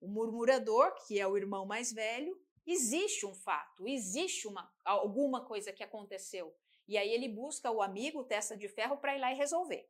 O 0.00 0.08
murmurador, 0.08 0.94
que 1.06 1.18
é 1.18 1.26
o 1.26 1.36
irmão 1.36 1.64
mais 1.64 1.92
velho, 1.92 2.38
existe 2.66 3.24
um 3.24 3.34
fato, 3.34 3.86
existe 3.86 4.48
uma, 4.48 4.70
alguma 4.84 5.44
coisa 5.44 5.72
que 5.72 5.84
aconteceu. 5.84 6.54
E 6.88 6.98
aí 6.98 7.10
ele 7.10 7.28
busca 7.28 7.70
o 7.70 7.80
amigo, 7.80 8.24
testa 8.24 8.56
de 8.56 8.68
ferro, 8.68 8.96
para 8.96 9.14
ir 9.14 9.20
lá 9.20 9.32
e 9.32 9.36
resolver. 9.36 9.88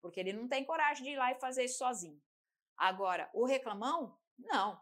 Porque 0.00 0.20
ele 0.20 0.32
não 0.32 0.46
tem 0.46 0.64
coragem 0.64 1.04
de 1.04 1.10
ir 1.10 1.16
lá 1.16 1.32
e 1.32 1.40
fazer 1.40 1.64
isso 1.64 1.78
sozinho. 1.78 2.20
Agora, 2.76 3.30
o 3.32 3.46
reclamão, 3.46 4.18
não. 4.36 4.80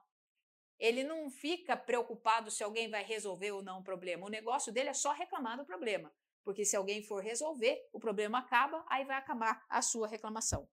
Ele 0.82 1.04
não 1.04 1.30
fica 1.30 1.76
preocupado 1.76 2.50
se 2.50 2.64
alguém 2.64 2.90
vai 2.90 3.04
resolver 3.04 3.52
ou 3.52 3.62
não 3.62 3.78
o 3.78 3.84
problema. 3.84 4.26
O 4.26 4.28
negócio 4.28 4.72
dele 4.72 4.88
é 4.88 4.94
só 4.94 5.12
reclamar 5.12 5.56
do 5.56 5.64
problema. 5.64 6.12
Porque 6.42 6.64
se 6.64 6.74
alguém 6.74 7.04
for 7.04 7.22
resolver, 7.22 7.88
o 7.92 8.00
problema 8.00 8.40
acaba, 8.40 8.84
aí 8.88 9.04
vai 9.04 9.16
acabar 9.16 9.64
a 9.68 9.80
sua 9.80 10.08
reclamação. 10.08 10.68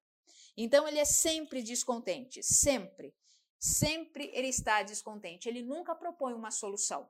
Então 0.57 0.87
ele 0.87 0.97
é 0.97 1.05
sempre 1.05 1.61
descontente, 1.61 2.41
sempre. 2.41 3.13
Sempre 3.59 4.31
ele 4.33 4.47
está 4.47 4.81
descontente, 4.81 5.47
ele 5.47 5.61
nunca 5.61 5.93
propõe 5.93 6.33
uma 6.33 6.49
solução. 6.49 7.07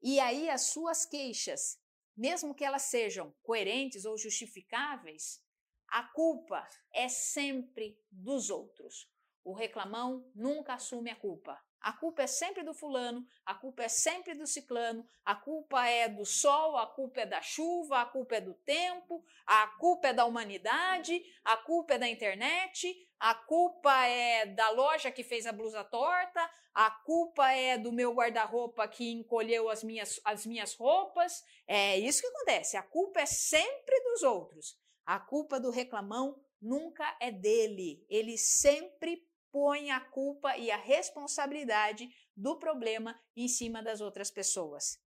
E 0.00 0.18
aí 0.18 0.48
as 0.48 0.62
suas 0.62 1.04
queixas, 1.04 1.78
mesmo 2.16 2.54
que 2.54 2.64
elas 2.64 2.84
sejam 2.84 3.34
coerentes 3.42 4.06
ou 4.06 4.16
justificáveis, 4.16 5.42
a 5.88 6.04
culpa 6.04 6.66
é 6.90 7.06
sempre 7.06 7.98
dos 8.10 8.48
outros. 8.48 9.10
O 9.44 9.52
reclamão 9.52 10.26
nunca 10.34 10.72
assume 10.72 11.10
a 11.10 11.16
culpa. 11.16 11.62
A 11.84 11.92
culpa 11.92 12.22
é 12.22 12.26
sempre 12.26 12.62
do 12.62 12.72
fulano, 12.72 13.26
a 13.44 13.52
culpa 13.52 13.82
é 13.82 13.88
sempre 13.88 14.32
do 14.32 14.46
ciclano, 14.46 15.06
a 15.22 15.34
culpa 15.34 15.86
é 15.86 16.08
do 16.08 16.24
sol, 16.24 16.78
a 16.78 16.86
culpa 16.86 17.20
é 17.20 17.26
da 17.26 17.42
chuva, 17.42 18.00
a 18.00 18.06
culpa 18.06 18.36
é 18.36 18.40
do 18.40 18.54
tempo, 18.54 19.22
a 19.44 19.66
culpa 19.66 20.08
é 20.08 20.14
da 20.14 20.24
humanidade, 20.24 21.22
a 21.44 21.58
culpa 21.58 21.92
é 21.92 21.98
da 21.98 22.08
internet, 22.08 22.96
a 23.20 23.34
culpa 23.34 24.06
é 24.06 24.46
da 24.46 24.70
loja 24.70 25.10
que 25.10 25.22
fez 25.22 25.46
a 25.46 25.52
blusa 25.52 25.84
torta, 25.84 26.50
a 26.72 26.90
culpa 26.90 27.52
é 27.52 27.76
do 27.76 27.92
meu 27.92 28.14
guarda-roupa 28.14 28.88
que 28.88 29.12
encolheu 29.12 29.68
as 29.68 29.84
minhas, 29.84 30.18
as 30.24 30.46
minhas 30.46 30.72
roupas. 30.72 31.44
É 31.66 31.98
isso 31.98 32.22
que 32.22 32.28
acontece. 32.28 32.78
A 32.78 32.82
culpa 32.82 33.20
é 33.20 33.26
sempre 33.26 34.00
dos 34.04 34.22
outros. 34.22 34.74
A 35.04 35.20
culpa 35.20 35.60
do 35.60 35.70
reclamão 35.70 36.42
nunca 36.62 37.14
é 37.20 37.30
dele. 37.30 38.06
Ele 38.08 38.38
sempre 38.38 39.22
põe 39.54 39.92
a 39.92 40.00
culpa 40.00 40.56
e 40.56 40.68
a 40.68 40.76
responsabilidade 40.76 42.12
do 42.36 42.58
problema 42.58 43.16
em 43.36 43.46
cima 43.46 43.80
das 43.80 44.00
outras 44.00 44.28
pessoas. 44.28 45.00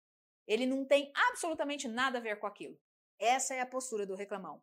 Ele 0.46 0.66
não 0.66 0.84
tem 0.84 1.10
absolutamente 1.30 1.88
nada 1.88 2.18
a 2.18 2.20
ver 2.20 2.38
com 2.38 2.46
aquilo. 2.46 2.78
Essa 3.18 3.54
é 3.54 3.60
a 3.60 3.66
postura 3.66 4.04
do 4.04 4.14
reclamão. 4.14 4.62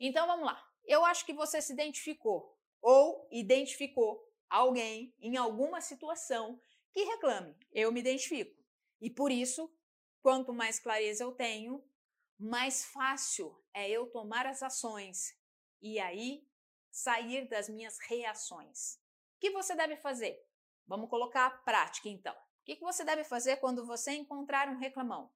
Então 0.00 0.26
vamos 0.26 0.44
lá. 0.44 0.60
Eu 0.84 1.04
acho 1.04 1.24
que 1.24 1.32
você 1.32 1.62
se 1.62 1.72
identificou 1.72 2.58
ou 2.82 3.28
identificou 3.30 4.20
alguém 4.48 5.14
em 5.20 5.36
alguma 5.36 5.80
situação 5.80 6.60
que 6.92 7.04
reclame. 7.04 7.56
Eu 7.70 7.92
me 7.92 8.00
identifico. 8.00 8.60
E 9.00 9.08
por 9.08 9.30
isso, 9.30 9.72
quanto 10.20 10.52
mais 10.52 10.80
clareza 10.80 11.22
eu 11.22 11.30
tenho, 11.30 11.88
mais 12.36 12.84
fácil 12.86 13.56
é 13.72 13.88
eu 13.88 14.08
tomar 14.08 14.44
as 14.44 14.60
ações 14.60 15.38
e 15.80 16.00
aí 16.00 16.44
sair 16.90 17.48
das 17.48 17.68
minhas 17.68 17.96
reações 18.00 18.98
que 19.40 19.50
você 19.50 19.74
deve 19.74 19.96
fazer? 19.96 20.46
Vamos 20.86 21.08
colocar 21.08 21.46
a 21.46 21.50
prática 21.50 22.08
então. 22.08 22.34
O 22.34 22.64
que 22.64 22.78
você 22.80 23.04
deve 23.04 23.24
fazer 23.24 23.56
quando 23.56 23.86
você 23.86 24.12
encontrar 24.12 24.68
um 24.68 24.76
reclamão? 24.76 25.32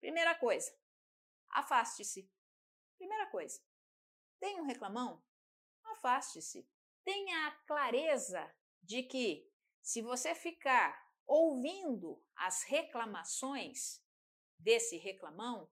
Primeira 0.00 0.34
coisa, 0.34 0.76
afaste-se. 1.50 2.30
Primeira 2.98 3.26
coisa, 3.30 3.60
tem 4.40 4.60
um 4.60 4.64
reclamão? 4.64 5.22
Afaste-se. 5.84 6.68
Tenha 7.04 7.46
a 7.46 7.52
clareza 7.64 8.54
de 8.82 9.04
que 9.04 9.48
se 9.80 10.02
você 10.02 10.34
ficar 10.34 11.00
ouvindo 11.26 12.22
as 12.34 12.64
reclamações 12.64 14.02
desse 14.58 14.96
reclamão, 14.96 15.70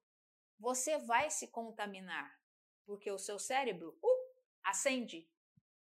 você 0.59 0.99
vai 0.99 1.31
se 1.31 1.49
contaminar, 1.49 2.41
porque 2.85 3.11
o 3.11 3.19
seu 3.19 3.39
cérebro 3.39 3.99
uh, 4.03 4.43
acende 4.65 5.29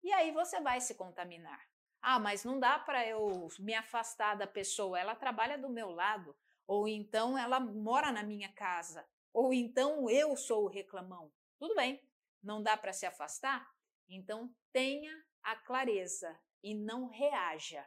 e 0.03 0.11
aí 0.13 0.31
você 0.31 0.59
vai 0.61 0.79
se 0.81 0.95
contaminar. 0.95 1.61
Ah, 2.01 2.19
mas 2.19 2.43
não 2.43 2.59
dá 2.59 2.77
para 2.79 3.05
eu 3.05 3.47
me 3.59 3.73
afastar 3.73 4.35
da 4.35 4.47
pessoa, 4.47 4.99
ela 4.99 5.15
trabalha 5.15 5.57
do 5.57 5.69
meu 5.69 5.89
lado, 5.91 6.35
ou 6.65 6.87
então 6.87 7.37
ela 7.37 7.59
mora 7.59 8.11
na 8.11 8.23
minha 8.23 8.51
casa, 8.53 9.07
ou 9.33 9.53
então 9.53 10.09
eu 10.09 10.35
sou 10.35 10.65
o 10.65 10.69
reclamão. 10.69 11.31
Tudo 11.59 11.75
bem, 11.75 12.01
não 12.41 12.61
dá 12.61 12.77
para 12.77 12.93
se 12.93 13.05
afastar? 13.05 13.69
Então 14.07 14.53
tenha 14.71 15.13
a 15.43 15.55
clareza 15.55 16.37
e 16.63 16.73
não 16.73 17.07
reaja. 17.07 17.85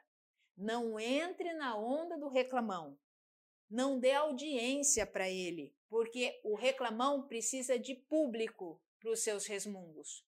Não 0.57 1.01
entre 1.01 1.53
na 1.55 1.77
onda 1.77 2.19
do 2.19 2.29
reclamão. 2.29 2.99
Não 3.69 3.99
dê 3.99 4.13
audiência 4.13 5.07
para 5.07 5.31
ele, 5.31 5.75
porque 5.89 6.41
o 6.45 6.55
reclamão 6.55 7.27
precisa 7.27 7.79
de 7.79 7.95
público. 7.95 8.83
para 8.99 9.13
os 9.13 9.21
seus 9.21 9.47
resmungos. 9.47 10.27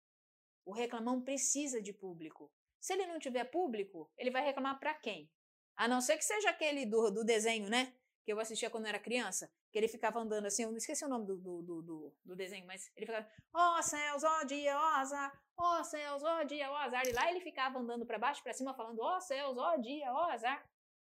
O 0.65 0.73
reclamão 0.73 1.21
precisa 1.21 1.81
de 1.81 1.93
público. 1.93 2.51
Se 2.81 2.93
ele 2.93 3.07
não 3.07 3.19
tiver 3.19 3.45
público, 3.45 4.11
ele 4.17 4.31
vai 4.31 4.45
reclamar 4.45 4.79
para 4.79 4.95
quem? 4.95 5.31
A 5.77 5.89
não 5.89 6.01
ser 6.01 6.17
que 6.17 6.25
seja 6.25 6.51
aquele 6.51 6.85
do, 6.87 7.11
do 7.11 7.25
desenho, 7.25 7.69
né? 7.69 7.95
Que 8.25 8.33
eu 8.33 8.39
assistia 8.39 8.71
quando 8.71 8.85
eu 8.85 8.91
era 8.91 8.99
criança, 9.01 9.51
que 9.73 9.79
ele 9.79 9.89
ficava 9.89 10.21
andando 10.21 10.47
assim, 10.47 10.63
eu 10.63 10.71
não 10.71 10.77
esqueci 10.77 11.05
o 11.05 11.09
nome 11.09 11.27
do, 11.27 11.37
do, 11.37 11.83
do, 11.83 12.17
do 12.25 12.37
desenho, 12.37 12.67
mas 12.67 12.91
ele 12.97 13.07
ficava, 13.07 13.29
ó 13.53 13.79
oh, 13.79 13.83
céus, 13.83 14.23
ó 14.23 14.41
oh, 14.41 14.45
dia, 14.45 14.77
ó 14.77 14.81
oh, 14.81 14.97
azar, 14.97 15.43
ó 15.57 15.81
oh, 15.81 15.85
céus, 15.85 16.23
ó 16.23 16.41
oh, 16.41 16.45
dia, 16.45 16.71
ó 16.71 16.75
oh, 16.75 16.77
azar. 16.77 17.07
E 17.07 17.13
lá 17.13 17.31
ele 17.31 17.41
ficava 17.41 17.79
andando 17.79 18.07
para 18.07 18.19
baixo, 18.19 18.43
para 18.43 18.53
cima, 18.53 18.75
falando, 18.75 19.01
ó 19.01 19.17
oh, 19.17 19.21
céus, 19.21 19.57
ó 19.59 19.75
oh, 19.75 19.81
dia, 19.81 20.13
ó 20.13 20.27
oh, 20.27 20.31
azar. 20.31 20.65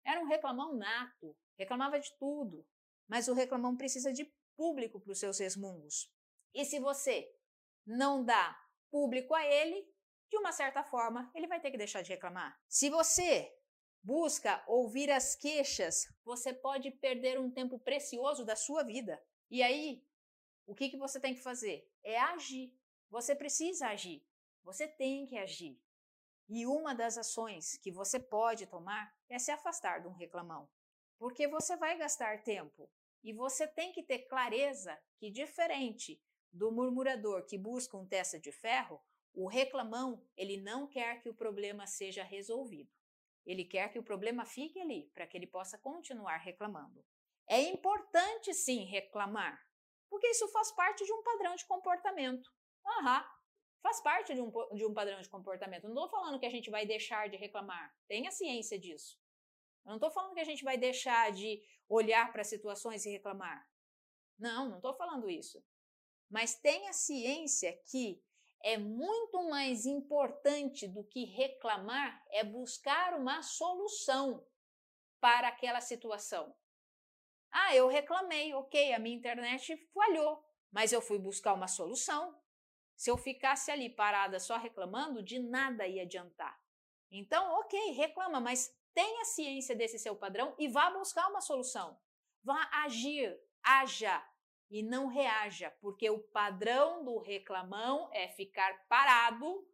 Era 0.05 0.21
um 0.21 0.27
reclamão 0.27 0.75
nato, 0.75 1.37
reclamava 1.59 2.01
de 2.01 2.13
tudo. 2.19 2.67
Mas 3.09 3.29
o 3.29 3.35
reclamão 3.35 3.77
precisa 3.77 4.13
de 4.13 4.33
público 4.57 5.01
para 5.01 5.13
os 5.13 5.19
seus 5.19 5.39
resmungos. 5.39 6.11
E 6.55 6.65
se 6.65 6.81
você 6.81 7.31
não 7.87 8.25
dá 8.25 8.59
público 8.91 9.35
a 9.35 9.45
ele, 9.45 9.87
de 10.31 10.37
uma 10.37 10.53
certa 10.53 10.83
forma, 10.83 11.31
ele 11.35 11.47
vai 11.47 11.61
ter 11.61 11.71
que 11.71 11.79
deixar 11.79 12.03
de 12.03 12.11
reclamar. 12.11 12.59
Se 12.69 12.91
você 12.91 13.53
busca 14.03 14.63
ouvir 14.67 15.11
as 15.11 15.35
queixas, 15.35 16.07
você 16.25 16.53
pode 16.53 16.91
perder 16.91 17.39
um 17.39 17.51
tempo 17.51 17.79
precioso 17.79 18.45
da 18.45 18.57
sua 18.57 18.83
vida. 18.83 19.23
E 19.51 19.63
aí, 19.63 20.05
o 20.67 20.75
que, 20.75 20.89
que 20.89 20.97
você 20.97 21.21
tem 21.21 21.35
que 21.35 21.43
fazer? 21.43 21.89
É 22.03 22.19
agir. 22.19 22.77
Você 23.11 23.35
precisa 23.35 23.89
agir. 23.89 24.25
Você 24.63 24.89
tem 24.89 25.27
que 25.27 25.39
agir. 25.39 25.81
E 26.49 26.67
uma 26.67 26.95
das 26.95 27.19
ações 27.19 27.77
que 27.79 27.91
você 27.91 28.21
pode 28.21 28.67
tomar 28.67 29.13
é 29.29 29.39
se 29.39 29.51
afastar 29.51 30.01
de 30.01 30.09
um 30.09 30.13
reclamão. 30.13 30.69
Porque 31.19 31.49
você 31.49 31.77
vai 31.77 31.97
gastar 31.97 32.43
tempo. 32.43 32.91
E 33.23 33.33
você 33.33 33.67
tem 33.67 33.93
que 33.93 34.03
ter 34.03 34.21
clareza 34.29 34.97
que, 35.19 35.31
diferente 35.31 36.23
do 36.57 36.73
murmurador 36.73 37.45
que 37.45 37.59
busca 37.59 37.97
um 37.97 38.07
testa 38.07 38.41
de 38.41 38.51
ferro, 38.51 39.01
o 39.35 39.47
reclamão 39.47 40.27
ele 40.37 40.57
não 40.57 40.87
quer 40.87 41.21
que 41.21 41.29
o 41.29 41.35
problema 41.35 41.87
seja 41.87 42.25
resolvido. 42.25 42.91
Ele 43.45 43.65
quer 43.65 43.93
que 43.93 43.99
o 43.99 44.03
problema 44.03 44.45
fique 44.45 44.81
ali, 44.81 45.11
para 45.15 45.27
que 45.27 45.37
ele 45.37 45.47
possa 45.47 45.79
continuar 45.79 46.39
reclamando. 46.39 47.05
É 47.47 47.61
importante 47.61 48.53
sim 48.55 48.85
reclamar, 48.85 49.63
porque 50.09 50.27
isso 50.29 50.49
faz 50.49 50.73
parte 50.73 51.05
de 51.05 51.13
um 51.13 51.23
padrão 51.23 51.55
de 51.55 51.65
comportamento. 51.65 52.51
Aham, 52.85 53.25
faz 53.83 54.01
parte 54.01 54.35
de 54.35 54.41
um, 54.41 54.51
de 54.75 54.85
um 54.85 54.95
padrão 54.95 55.21
de 55.21 55.29
comportamento. 55.29 55.85
Não 55.85 55.95
estou 55.95 56.09
falando 56.09 56.41
que 56.41 56.47
a 56.47 56.51
gente 56.51 56.71
vai 56.71 56.87
deixar 56.87 57.29
de 57.29 57.37
reclamar, 57.37 57.95
tenha 58.09 58.33
ciência 58.33 58.79
disso. 58.79 59.17
Eu 59.85 59.91
não 59.91 59.97
estou 59.97 60.11
falando 60.11 60.35
que 60.35 60.41
a 60.41 60.45
gente 60.45 60.65
vai 60.65 60.77
deixar 60.77 61.31
de 61.31 61.63
olhar 61.89 62.33
para 62.33 62.43
situações 62.43 63.05
e 63.07 63.11
reclamar. 63.11 63.65
Não, 64.39 64.69
não 64.69 64.77
estou 64.77 64.95
falando 64.95 65.31
isso. 65.31 65.63
Mas 66.31 66.55
tenha 66.55 66.93
ciência 66.93 67.73
que 67.91 68.23
é 68.63 68.77
muito 68.77 69.49
mais 69.49 69.87
importante 69.87 70.89
do 70.89 71.05
que 71.05 71.25
reclamar 71.25 72.25
é 72.31 72.43
buscar 72.43 73.15
uma 73.15 73.43
solução 73.43 74.45
para 75.21 75.49
aquela 75.49 75.81
situação. 75.81 76.55
Ah, 77.51 77.75
eu 77.75 77.89
reclamei, 77.89 78.53
ok, 78.55 78.93
a 78.93 78.99
minha 78.99 79.17
internet 79.17 79.77
falhou, 79.95 80.45
mas 80.71 80.93
eu 80.93 81.01
fui 81.01 81.19
buscar 81.19 81.55
uma 81.55 81.69
solução. 81.69 82.39
Se 82.97 83.11
eu 83.11 83.17
ficasse 83.17 83.71
ali 83.71 83.89
parada 83.89 84.41
só 84.41 84.57
reclamando, 84.57 85.23
de 85.23 85.39
nada 85.39 85.87
ia 85.87 86.03
adiantar. 86.03 86.59
Então, 87.11 87.53
ok, 87.61 87.93
reclama, 87.93 88.41
mas 88.41 88.75
tenha 88.95 89.25
ciência 89.25 89.77
desse 89.77 89.99
seu 89.99 90.17
padrão 90.17 90.55
e 90.59 90.69
vá 90.69 90.91
buscar 90.91 91.29
uma 91.29 91.41
solução. 91.41 91.99
Vá 92.43 92.69
agir, 92.85 93.39
haja, 93.63 94.27
e 94.71 94.83
não 94.83 95.07
reaja, 95.07 95.71
porque 95.81 96.09
o 96.11 96.19
padrão 96.19 97.05
do 97.05 97.19
reclamão 97.19 98.11
é 98.13 98.29
ficar 98.29 98.87
parado 98.89 99.67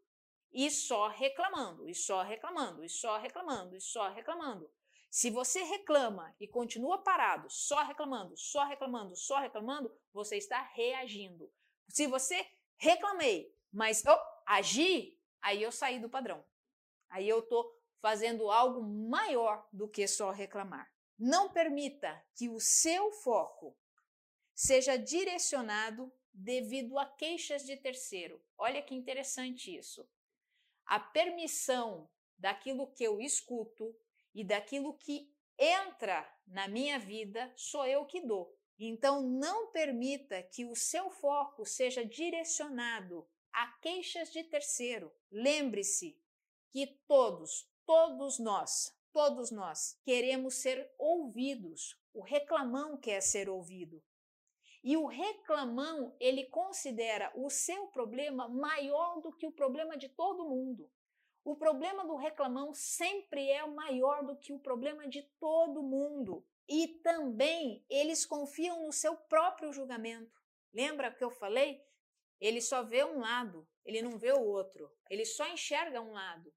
e 0.52 0.70
só 0.70 1.08
reclamando, 1.08 1.88
e 1.88 1.94
só 1.94 2.22
reclamando, 2.22 2.84
e 2.84 2.88
só 2.88 3.16
reclamando, 3.18 3.76
e 3.76 3.80
só 3.80 4.08
reclamando. 4.10 4.70
Se 5.10 5.30
você 5.30 5.62
reclama 5.62 6.34
e 6.40 6.46
continua 6.46 6.98
parado, 6.98 7.48
só 7.50 7.82
reclamando, 7.82 8.36
só 8.36 8.64
reclamando, 8.64 9.14
só 9.16 9.38
reclamando, 9.38 9.94
você 10.12 10.36
está 10.36 10.62
reagindo. 10.74 11.52
Se 11.88 12.06
você 12.06 12.46
reclamei, 12.76 13.54
mas 13.70 14.02
oh, 14.06 14.18
agi, 14.46 15.18
aí 15.40 15.62
eu 15.62 15.70
saí 15.70 15.98
do 15.98 16.08
padrão. 16.08 16.44
Aí 17.10 17.28
eu 17.28 17.40
estou 17.40 17.78
fazendo 18.00 18.50
algo 18.50 18.82
maior 18.82 19.66
do 19.72 19.86
que 19.86 20.06
só 20.08 20.30
reclamar. 20.30 20.90
Não 21.18 21.50
permita 21.50 22.24
que 22.34 22.48
o 22.48 22.58
seu 22.58 23.12
foco 23.12 23.76
seja 24.62 24.96
direcionado 24.96 26.12
devido 26.32 26.96
a 26.96 27.04
queixas 27.04 27.64
de 27.64 27.76
terceiro. 27.76 28.40
Olha 28.56 28.80
que 28.80 28.94
interessante 28.94 29.76
isso. 29.76 30.08
A 30.86 31.00
permissão 31.00 32.08
daquilo 32.38 32.86
que 32.92 33.02
eu 33.02 33.20
escuto 33.20 33.92
e 34.32 34.44
daquilo 34.44 34.94
que 34.94 35.28
entra 35.58 36.32
na 36.46 36.68
minha 36.68 36.96
vida 36.96 37.52
sou 37.56 37.84
eu 37.84 38.06
que 38.06 38.20
dou. 38.20 38.56
Então, 38.78 39.20
não 39.20 39.72
permita 39.72 40.40
que 40.44 40.64
o 40.64 40.76
seu 40.76 41.10
foco 41.10 41.66
seja 41.66 42.04
direcionado 42.04 43.28
a 43.52 43.66
queixas 43.80 44.32
de 44.32 44.44
terceiro. 44.44 45.12
Lembre-se 45.28 46.16
que 46.70 46.86
todos, 47.08 47.68
todos 47.84 48.38
nós, 48.38 48.96
todos 49.12 49.50
nós 49.50 49.98
queremos 50.04 50.54
ser 50.54 50.88
ouvidos. 50.98 52.00
O 52.14 52.22
reclamão 52.22 52.96
quer 52.96 53.20
ser 53.20 53.48
ouvido. 53.48 54.00
E 54.82 54.96
o 54.96 55.06
reclamão, 55.06 56.14
ele 56.18 56.44
considera 56.46 57.32
o 57.36 57.48
seu 57.48 57.86
problema 57.88 58.48
maior 58.48 59.20
do 59.20 59.32
que 59.32 59.46
o 59.46 59.52
problema 59.52 59.96
de 59.96 60.08
todo 60.08 60.48
mundo. 60.48 60.90
O 61.44 61.56
problema 61.56 62.04
do 62.04 62.16
reclamão 62.16 62.72
sempre 62.74 63.48
é 63.48 63.64
maior 63.66 64.24
do 64.24 64.36
que 64.36 64.52
o 64.52 64.58
problema 64.58 65.08
de 65.08 65.22
todo 65.38 65.82
mundo. 65.82 66.44
E 66.68 66.88
também 67.02 67.84
eles 67.88 68.24
confiam 68.24 68.84
no 68.84 68.92
seu 68.92 69.16
próprio 69.16 69.72
julgamento. 69.72 70.40
Lembra 70.72 71.12
que 71.12 71.22
eu 71.22 71.30
falei? 71.30 71.84
Ele 72.40 72.60
só 72.60 72.82
vê 72.82 73.04
um 73.04 73.20
lado, 73.20 73.68
ele 73.84 74.02
não 74.02 74.18
vê 74.18 74.32
o 74.32 74.42
outro. 74.42 74.90
Ele 75.08 75.24
só 75.24 75.46
enxerga 75.48 76.00
um 76.00 76.12
lado. 76.12 76.52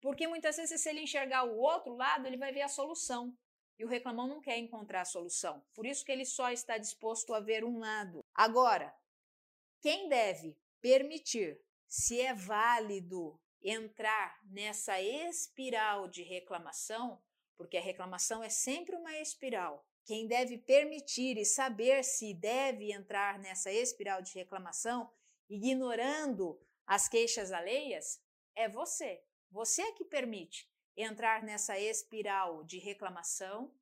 Porque 0.00 0.26
muitas 0.26 0.56
vezes, 0.56 0.80
se 0.80 0.88
ele 0.88 1.02
enxergar 1.02 1.44
o 1.44 1.56
outro 1.58 1.94
lado, 1.94 2.26
ele 2.26 2.36
vai 2.36 2.52
ver 2.52 2.62
a 2.62 2.68
solução. 2.68 3.36
E 3.78 3.84
o 3.84 3.88
reclamão 3.88 4.26
não 4.26 4.40
quer 4.40 4.58
encontrar 4.58 5.02
a 5.02 5.06
solução. 5.06 5.62
Por 5.72 5.86
isso 5.86 6.04
que 6.04 6.10
ele 6.10 6.24
só 6.24 6.50
está 6.50 6.76
disposto 6.78 7.32
a 7.32 7.40
ver 7.40 7.64
um 7.64 7.78
lado. 7.78 8.24
Agora, 8.34 8.94
quem 9.80 10.08
deve 10.08 10.56
permitir, 10.80 11.60
se 11.86 12.20
é 12.20 12.34
válido, 12.34 13.40
entrar 13.62 14.40
nessa 14.44 15.00
espiral 15.00 16.08
de 16.08 16.22
reclamação, 16.22 17.22
porque 17.56 17.76
a 17.76 17.82
reclamação 17.82 18.42
é 18.42 18.48
sempre 18.48 18.96
uma 18.96 19.16
espiral. 19.18 19.84
Quem 20.04 20.26
deve 20.26 20.58
permitir 20.58 21.36
e 21.36 21.44
saber 21.44 22.02
se 22.02 22.32
deve 22.32 22.92
entrar 22.92 23.38
nessa 23.38 23.70
espiral 23.70 24.22
de 24.22 24.32
reclamação, 24.32 25.12
ignorando 25.48 26.60
as 26.86 27.08
queixas 27.08 27.52
alheias, 27.52 28.20
é 28.54 28.68
você. 28.68 29.22
Você 29.50 29.82
é 29.82 29.92
que 29.92 30.04
permite 30.04 30.67
entrar 31.02 31.44
nessa 31.44 31.78
espiral 31.78 32.64
de 32.64 32.78
reclamação, 32.78 33.72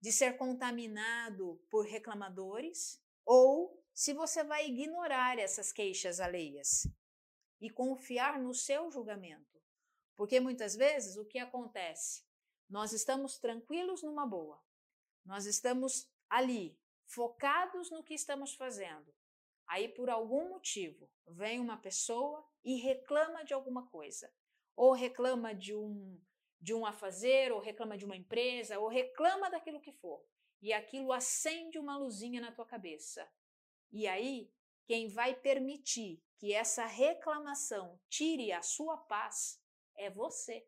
de 0.00 0.10
ser 0.10 0.36
contaminado 0.36 1.62
por 1.70 1.86
reclamadores, 1.86 3.00
ou 3.24 3.80
se 3.94 4.12
você 4.12 4.42
vai 4.42 4.66
ignorar 4.66 5.38
essas 5.38 5.72
queixas 5.72 6.18
alheias 6.18 6.86
e 7.60 7.70
confiar 7.70 8.40
no 8.40 8.52
seu 8.52 8.90
julgamento. 8.90 9.62
Porque 10.16 10.40
muitas 10.40 10.74
vezes 10.74 11.16
o 11.16 11.24
que 11.24 11.38
acontece? 11.38 12.24
Nós 12.68 12.92
estamos 12.92 13.38
tranquilos 13.38 14.02
numa 14.02 14.26
boa, 14.26 14.60
nós 15.24 15.46
estamos 15.46 16.10
ali, 16.28 16.76
focados 17.06 17.90
no 17.90 18.02
que 18.02 18.14
estamos 18.14 18.54
fazendo. 18.54 19.14
Aí, 19.66 19.88
por 19.88 20.10
algum 20.10 20.50
motivo, 20.50 21.08
vem 21.26 21.60
uma 21.60 21.76
pessoa 21.76 22.46
e 22.64 22.76
reclama 22.76 23.44
de 23.44 23.54
alguma 23.54 23.86
coisa, 23.88 24.30
ou 24.76 24.92
reclama 24.92 25.54
de 25.54 25.74
um 25.74 26.20
de 26.64 26.72
um 26.72 26.86
a 26.86 26.92
fazer, 26.92 27.52
ou 27.52 27.60
reclama 27.60 27.94
de 27.98 28.06
uma 28.06 28.16
empresa, 28.16 28.78
ou 28.78 28.88
reclama 28.88 29.50
daquilo 29.50 29.82
que 29.82 29.92
for. 29.92 30.24
E 30.62 30.72
aquilo 30.72 31.12
acende 31.12 31.78
uma 31.78 31.98
luzinha 31.98 32.40
na 32.40 32.50
tua 32.50 32.64
cabeça. 32.64 33.30
E 33.92 34.08
aí, 34.08 34.50
quem 34.86 35.08
vai 35.08 35.34
permitir 35.34 36.22
que 36.38 36.54
essa 36.54 36.86
reclamação 36.86 38.00
tire 38.08 38.50
a 38.50 38.62
sua 38.62 38.96
paz 38.96 39.60
é 39.94 40.08
você. 40.08 40.66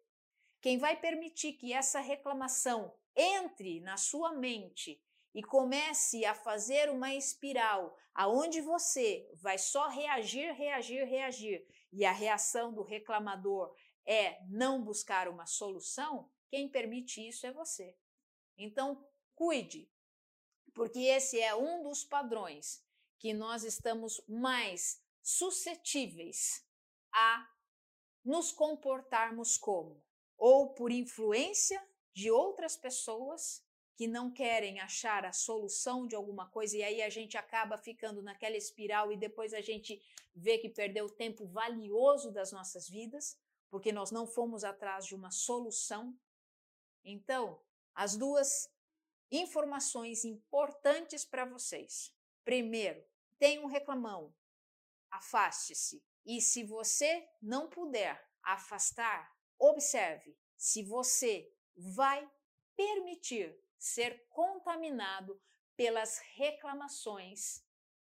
Quem 0.61 0.76
vai 0.76 1.00
permitir 1.00 1.54
que 1.54 1.72
essa 1.72 2.00
reclamação 2.00 2.94
entre 3.16 3.80
na 3.80 3.96
sua 3.96 4.32
mente 4.35 5.02
e 5.35 5.42
comece 5.42 6.26
a 6.26 6.35
fazer 6.35 6.90
uma 6.90 7.14
espiral 7.14 7.96
aonde 8.14 8.61
você 8.61 9.26
vai 9.35 9.56
só 9.56 9.88
reagir, 9.88 10.52
reagir, 10.52 11.04
reagir 11.04 11.66
e 11.90 12.04
a 12.04 12.12
reação 12.12 12.72
do 12.72 12.82
reclamador 12.82 13.74
é 14.06 14.40
não 14.46 14.82
buscar 14.82 15.28
uma 15.28 15.46
solução, 15.46 16.30
quem 16.48 16.68
permite 16.68 17.26
isso 17.26 17.46
é 17.46 17.52
você. 17.52 17.96
Então, 18.56 19.06
cuide, 19.34 19.90
porque 20.72 21.00
esse 21.00 21.40
é 21.40 21.54
um 21.54 21.82
dos 21.82 22.04
padrões 22.04 22.84
que 23.18 23.34
nós 23.34 23.64
estamos 23.64 24.22
mais 24.28 25.02
suscetíveis 25.22 26.64
a 27.12 27.50
nos 28.24 28.52
comportarmos 28.52 29.56
como 29.56 30.02
ou 30.36 30.74
por 30.74 30.92
influência 30.92 31.82
de 32.12 32.30
outras 32.30 32.76
pessoas 32.76 33.64
que 33.96 34.06
não 34.06 34.30
querem 34.30 34.78
achar 34.78 35.24
a 35.24 35.32
solução 35.32 36.06
de 36.06 36.14
alguma 36.14 36.50
coisa 36.50 36.76
e 36.76 36.82
aí 36.82 37.02
a 37.02 37.08
gente 37.08 37.36
acaba 37.36 37.78
ficando 37.78 38.22
naquela 38.22 38.56
espiral 38.56 39.10
e 39.10 39.16
depois 39.16 39.54
a 39.54 39.60
gente 39.62 40.02
vê 40.34 40.58
que 40.58 40.68
perdeu 40.68 41.08
tempo 41.08 41.46
valioso 41.46 42.30
das 42.30 42.52
nossas 42.52 42.86
vidas, 42.88 43.38
porque 43.76 43.92
nós 43.92 44.10
não 44.10 44.26
fomos 44.26 44.64
atrás 44.64 45.04
de 45.04 45.14
uma 45.14 45.30
solução. 45.30 46.18
Então, 47.04 47.62
as 47.94 48.16
duas 48.16 48.72
informações 49.30 50.24
importantes 50.24 51.26
para 51.26 51.44
vocês. 51.44 52.10
Primeiro, 52.42 53.04
tem 53.38 53.58
um 53.58 53.66
reclamão, 53.66 54.34
afaste-se. 55.10 56.02
E 56.24 56.40
se 56.40 56.64
você 56.64 57.28
não 57.42 57.68
puder 57.68 58.26
afastar, 58.42 59.30
observe 59.58 60.34
se 60.56 60.82
você 60.82 61.54
vai 61.76 62.26
permitir 62.74 63.62
ser 63.78 64.26
contaminado 64.30 65.38
pelas 65.76 66.16
reclamações 66.34 67.62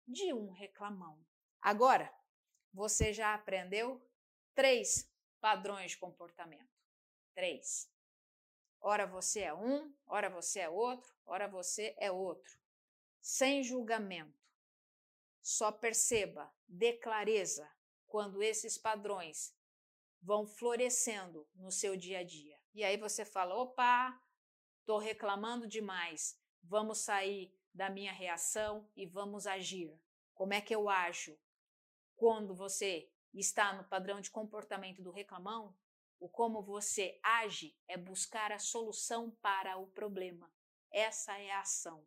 de 0.08 0.32
um 0.32 0.52
reclamão. 0.52 1.22
Agora, 1.60 2.10
você 2.72 3.12
já 3.12 3.34
aprendeu 3.34 4.02
três 4.54 5.09
padrões 5.40 5.92
de 5.92 5.98
comportamento. 5.98 6.70
Três. 7.34 7.90
Ora 8.80 9.06
você 9.06 9.40
é 9.40 9.54
um, 9.54 9.94
ora 10.06 10.30
você 10.30 10.60
é 10.60 10.68
outro, 10.68 11.14
ora 11.26 11.48
você 11.48 11.94
é 11.98 12.10
outro. 12.10 12.58
Sem 13.20 13.62
julgamento. 13.62 14.38
Só 15.42 15.72
perceba, 15.72 16.52
dê 16.66 16.94
clareza 16.94 17.70
quando 18.06 18.42
esses 18.42 18.76
padrões 18.78 19.54
vão 20.20 20.46
florescendo 20.46 21.48
no 21.54 21.70
seu 21.70 21.96
dia 21.96 22.20
a 22.20 22.24
dia. 22.24 22.58
E 22.74 22.84
aí 22.84 22.96
você 22.96 23.24
fala: 23.24 23.54
opa, 23.54 24.18
estou 24.80 24.98
reclamando 24.98 25.66
demais, 25.66 26.38
vamos 26.62 26.98
sair 26.98 27.54
da 27.72 27.88
minha 27.88 28.12
reação 28.12 28.88
e 28.96 29.06
vamos 29.06 29.46
agir. 29.46 29.98
Como 30.34 30.54
é 30.54 30.60
que 30.60 30.74
eu 30.74 30.88
ajo? 30.88 31.38
Quando 32.16 32.54
você 32.54 33.09
está 33.38 33.72
no 33.72 33.84
padrão 33.84 34.20
de 34.20 34.30
comportamento 34.30 35.02
do 35.02 35.10
reclamão, 35.10 35.76
o 36.18 36.28
como 36.28 36.62
você 36.62 37.18
age 37.22 37.76
é 37.88 37.96
buscar 37.96 38.52
a 38.52 38.58
solução 38.58 39.30
para 39.40 39.78
o 39.78 39.86
problema. 39.86 40.52
Essa 40.90 41.38
é 41.38 41.50
a 41.50 41.60
ação, 41.60 42.06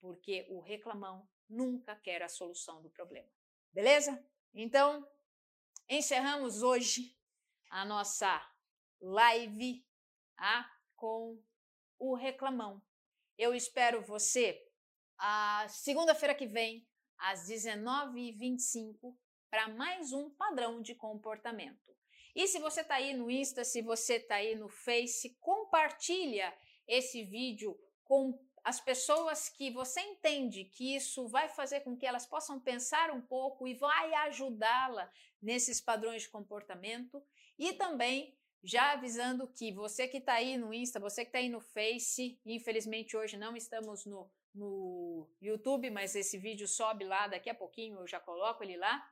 porque 0.00 0.46
o 0.50 0.60
reclamão 0.60 1.28
nunca 1.48 1.96
quer 1.96 2.22
a 2.22 2.28
solução 2.28 2.82
do 2.82 2.90
problema. 2.90 3.30
Beleza? 3.72 4.22
Então, 4.52 5.08
encerramos 5.88 6.62
hoje 6.62 7.16
a 7.70 7.84
nossa 7.84 8.44
live 9.00 9.86
ah, 10.36 10.70
com 10.96 11.42
o 11.98 12.14
reclamão. 12.14 12.82
Eu 13.36 13.54
espero 13.54 14.02
você 14.02 14.68
a 15.16 15.66
segunda-feira 15.68 16.34
que 16.34 16.46
vem, 16.46 16.86
às 17.16 17.48
19h25, 17.48 19.16
para 19.50 19.68
mais 19.68 20.12
um 20.12 20.30
padrão 20.30 20.80
de 20.80 20.94
comportamento. 20.94 21.96
E 22.34 22.46
se 22.46 22.58
você 22.58 22.82
está 22.82 22.96
aí 22.96 23.14
no 23.14 23.30
Insta, 23.30 23.64
se 23.64 23.82
você 23.82 24.14
está 24.14 24.36
aí 24.36 24.54
no 24.54 24.68
Face, 24.68 25.36
compartilha 25.40 26.54
esse 26.86 27.24
vídeo 27.24 27.78
com 28.04 28.38
as 28.64 28.80
pessoas 28.80 29.48
que 29.48 29.70
você 29.70 30.00
entende 30.00 30.64
que 30.64 30.94
isso 30.94 31.26
vai 31.28 31.48
fazer 31.48 31.80
com 31.80 31.96
que 31.96 32.06
elas 32.06 32.26
possam 32.26 32.60
pensar 32.60 33.10
um 33.10 33.20
pouco 33.20 33.66
e 33.66 33.74
vai 33.74 34.12
ajudá-la 34.14 35.10
nesses 35.40 35.80
padrões 35.80 36.22
de 36.22 36.28
comportamento. 36.28 37.22
E 37.58 37.72
também 37.72 38.36
já 38.62 38.92
avisando 38.92 39.48
que 39.48 39.72
você 39.72 40.06
que 40.06 40.18
está 40.18 40.34
aí 40.34 40.56
no 40.56 40.74
Insta, 40.74 41.00
você 41.00 41.24
que 41.24 41.30
está 41.30 41.38
aí 41.38 41.48
no 41.48 41.60
Face, 41.60 42.38
infelizmente 42.44 43.16
hoje 43.16 43.36
não 43.36 43.56
estamos 43.56 44.04
no, 44.04 44.30
no 44.54 45.28
YouTube, 45.40 45.90
mas 45.90 46.14
esse 46.14 46.36
vídeo 46.38 46.66
sobe 46.66 47.04
lá 47.04 47.26
daqui 47.26 47.48
a 47.48 47.54
pouquinho, 47.54 48.00
eu 48.00 48.06
já 48.06 48.20
coloco 48.20 48.62
ele 48.62 48.76
lá. 48.76 49.08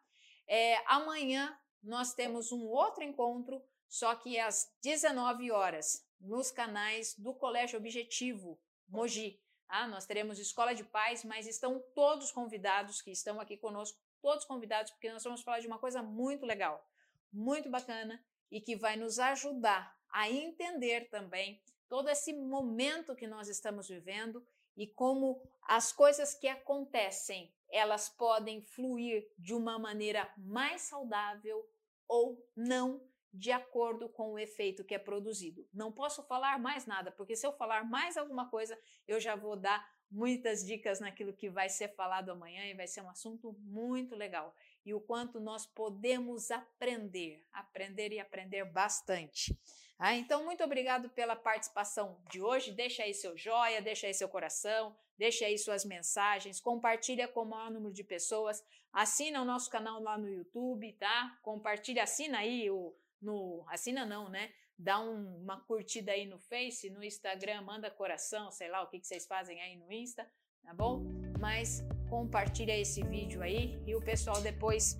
É, 0.46 0.82
amanhã 0.87 1.59
nós 1.82 2.14
temos 2.14 2.52
um 2.52 2.64
outro 2.66 3.02
encontro, 3.02 3.62
só 3.88 4.14
que 4.14 4.38
às 4.38 4.72
19 4.82 5.50
horas, 5.50 6.06
nos 6.20 6.50
canais 6.50 7.14
do 7.18 7.35
Colégio 7.35 7.78
Objetivo 7.78 8.59
Mogi. 8.88 9.40
Ah, 9.68 9.87
nós 9.87 10.06
teremos 10.06 10.38
Escola 10.38 10.74
de 10.74 10.85
Paz, 10.85 11.24
mas 11.24 11.46
estão 11.46 11.82
todos 11.94 12.30
convidados 12.30 13.02
que 13.02 13.11
estão 13.11 13.40
aqui 13.40 13.56
conosco, 13.56 13.98
todos 14.22 14.44
convidados, 14.44 14.92
porque 14.92 15.11
nós 15.11 15.24
vamos 15.24 15.42
falar 15.42 15.61
de 15.61 15.66
uma 15.66 15.78
coisa 15.78 16.02
muito 16.02 16.46
legal, 16.46 16.88
muito 17.32 17.68
bacana, 17.68 18.24
e 18.50 18.61
que 18.61 18.76
vai 18.76 18.96
nos 18.96 19.18
ajudar 19.18 19.96
a 20.09 20.30
entender 20.30 21.09
também 21.11 21.61
todo 21.88 22.09
esse 22.09 22.32
momento 22.32 23.16
que 23.16 23.26
nós 23.26 23.48
estamos 23.48 23.88
vivendo 23.88 24.46
e 24.76 24.87
como 24.87 25.42
as 25.62 25.92
coisas 25.92 26.35
que 26.35 26.46
acontecem, 26.46 27.52
elas 27.76 28.08
podem 28.08 28.62
fluir 28.62 29.28
de 29.38 29.52
uma 29.54 29.78
maneira 29.78 30.32
mais 30.38 30.82
saudável 30.82 31.68
ou 32.08 32.42
não, 32.56 33.02
de 33.32 33.52
acordo 33.52 34.08
com 34.08 34.32
o 34.32 34.38
efeito 34.38 34.84
que 34.84 34.94
é 34.94 34.98
produzido. 34.98 35.68
Não 35.74 35.92
posso 35.92 36.22
falar 36.22 36.58
mais 36.58 36.86
nada, 36.86 37.12
porque 37.12 37.36
se 37.36 37.46
eu 37.46 37.52
falar 37.52 37.84
mais 37.84 38.16
alguma 38.16 38.48
coisa, 38.48 38.78
eu 39.06 39.20
já 39.20 39.36
vou 39.36 39.56
dar 39.56 39.86
muitas 40.10 40.64
dicas 40.64 41.00
naquilo 41.00 41.32
que 41.32 41.50
vai 41.50 41.68
ser 41.68 41.88
falado 41.94 42.30
amanhã 42.30 42.64
e 42.64 42.74
vai 42.74 42.86
ser 42.86 43.02
um 43.02 43.10
assunto 43.10 43.52
muito 43.60 44.14
legal 44.14 44.54
e 44.84 44.94
o 44.94 45.00
quanto 45.00 45.40
nós 45.40 45.66
podemos 45.66 46.50
aprender, 46.50 47.44
aprender 47.52 48.12
e 48.12 48.20
aprender 48.20 48.64
bastante. 48.64 49.58
Ah, 49.98 50.14
então, 50.14 50.44
muito 50.44 50.62
obrigado 50.62 51.09
pela 51.09 51.35
participação 51.35 52.18
de 52.30 52.40
hoje. 52.40 52.70
Deixa 52.70 53.02
aí 53.02 53.14
seu 53.14 53.37
joia, 53.37 53.80
deixa 53.80 54.06
aí 54.06 54.12
seu 54.12 54.28
coração, 54.28 54.94
deixa 55.16 55.46
aí 55.46 55.56
suas 55.56 55.85
mensagens, 55.85 56.61
compartilha 56.61 57.26
com 57.26 57.42
o 57.42 57.46
maior 57.46 57.70
número 57.70 57.94
de 57.94 58.04
pessoas, 58.04 58.62
assina 58.92 59.40
o 59.40 59.44
nosso 59.44 59.70
canal 59.70 60.00
lá 60.02 60.18
no 60.18 60.28
YouTube, 60.28 60.92
tá? 60.94 61.38
Compartilha, 61.42 62.02
assina 62.02 62.38
aí 62.38 62.70
o 62.70 62.94
no 63.20 63.64
assina 63.68 64.04
não, 64.04 64.28
né? 64.28 64.52
Dá 64.78 65.00
um, 65.00 65.42
uma 65.42 65.59
curtida 65.62 66.12
aí 66.12 66.26
no 66.26 66.38
Face, 66.38 66.90
no 66.90 67.02
Instagram, 67.02 67.62
manda 67.62 67.90
coração, 67.90 68.50
sei 68.50 68.68
lá 68.68 68.82
o 68.82 68.88
que, 68.88 69.00
que 69.00 69.06
vocês 69.06 69.26
fazem 69.26 69.59
aí 69.62 69.76
no 69.76 69.90
Insta, 69.90 70.30
tá 70.62 70.74
bom? 70.74 71.02
Mas 71.40 71.82
compartilha 72.11 72.78
esse 72.78 73.02
vídeo 73.02 73.42
aí 73.42 73.82
e 73.87 73.94
o 73.94 74.02
pessoal 74.02 74.42
depois 74.42 74.98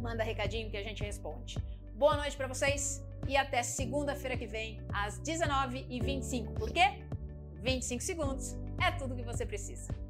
manda 0.00 0.22
recadinho 0.22 0.70
que 0.70 0.76
a 0.76 0.84
gente 0.84 1.02
responde. 1.02 1.56
Boa 1.94 2.16
noite 2.16 2.36
para 2.36 2.46
vocês 2.46 3.05
e 3.26 3.36
até 3.36 3.62
segunda-feira 3.62 4.36
que 4.36 4.46
vem 4.46 4.80
às 4.92 5.20
19h25. 5.20 6.54
Por 6.54 6.70
quê? 6.70 7.02
25 7.62 8.02
segundos 8.02 8.56
é 8.80 8.90
tudo 8.92 9.16
que 9.16 9.22
você 9.22 9.44
precisa. 9.44 10.05